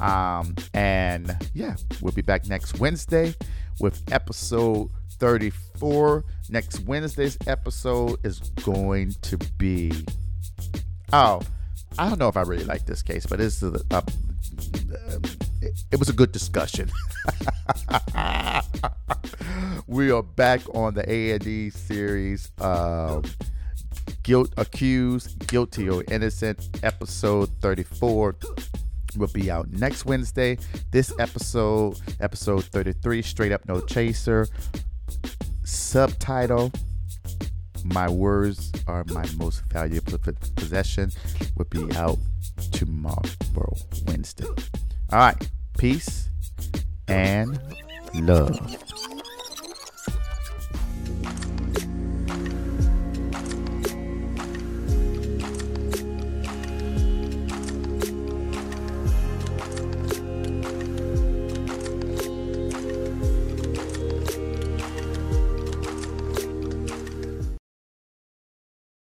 Um, 0.00 0.54
and 0.74 1.36
yeah, 1.54 1.76
we'll 2.00 2.12
be 2.12 2.22
back 2.22 2.46
next 2.46 2.78
Wednesday 2.78 3.34
with 3.80 4.02
episode 4.12 4.90
34. 5.18 6.24
Next 6.50 6.80
Wednesday's 6.80 7.38
episode 7.46 8.18
is 8.24 8.40
going 8.64 9.14
to 9.22 9.38
be. 9.58 9.92
Oh, 11.12 11.40
I 11.98 12.08
don't 12.08 12.18
know 12.18 12.28
if 12.28 12.36
I 12.36 12.42
really 12.42 12.64
like 12.64 12.86
this 12.86 13.02
case, 13.02 13.26
but 13.26 13.40
a, 13.40 13.84
a, 13.90 14.02
it, 15.62 15.82
it 15.92 15.98
was 15.98 16.08
a 16.08 16.12
good 16.12 16.32
discussion. 16.32 16.90
we 19.86 20.10
are 20.10 20.22
back 20.22 20.60
on 20.74 20.94
the 20.94 21.04
A&E 21.08 21.70
series. 21.70 22.50
Um, 22.60 23.24
guilt 24.22 24.52
accused, 24.56 25.46
guilty 25.48 25.88
or 25.88 26.04
innocent, 26.10 26.68
episode 26.82 27.48
34 27.60 28.36
will 29.16 29.28
be 29.28 29.50
out 29.50 29.70
next 29.70 30.04
Wednesday. 30.04 30.58
This 30.90 31.12
episode, 31.18 32.00
episode 32.20 32.64
33, 32.64 33.22
Straight 33.22 33.52
Up 33.52 33.66
No 33.66 33.80
Chaser, 33.80 34.46
subtitle 35.68 36.72
my 37.84 38.08
words 38.08 38.72
are 38.86 39.04
my 39.08 39.26
most 39.36 39.62
valuable 39.70 40.18
possession 40.56 41.10
will 41.56 41.66
be 41.66 41.94
out 41.96 42.18
tomorrow 42.72 43.22
wednesday. 44.06 44.46
All 44.46 45.18
right 45.18 45.50
peace 45.76 46.30
and 47.06 47.60
love 48.14 48.58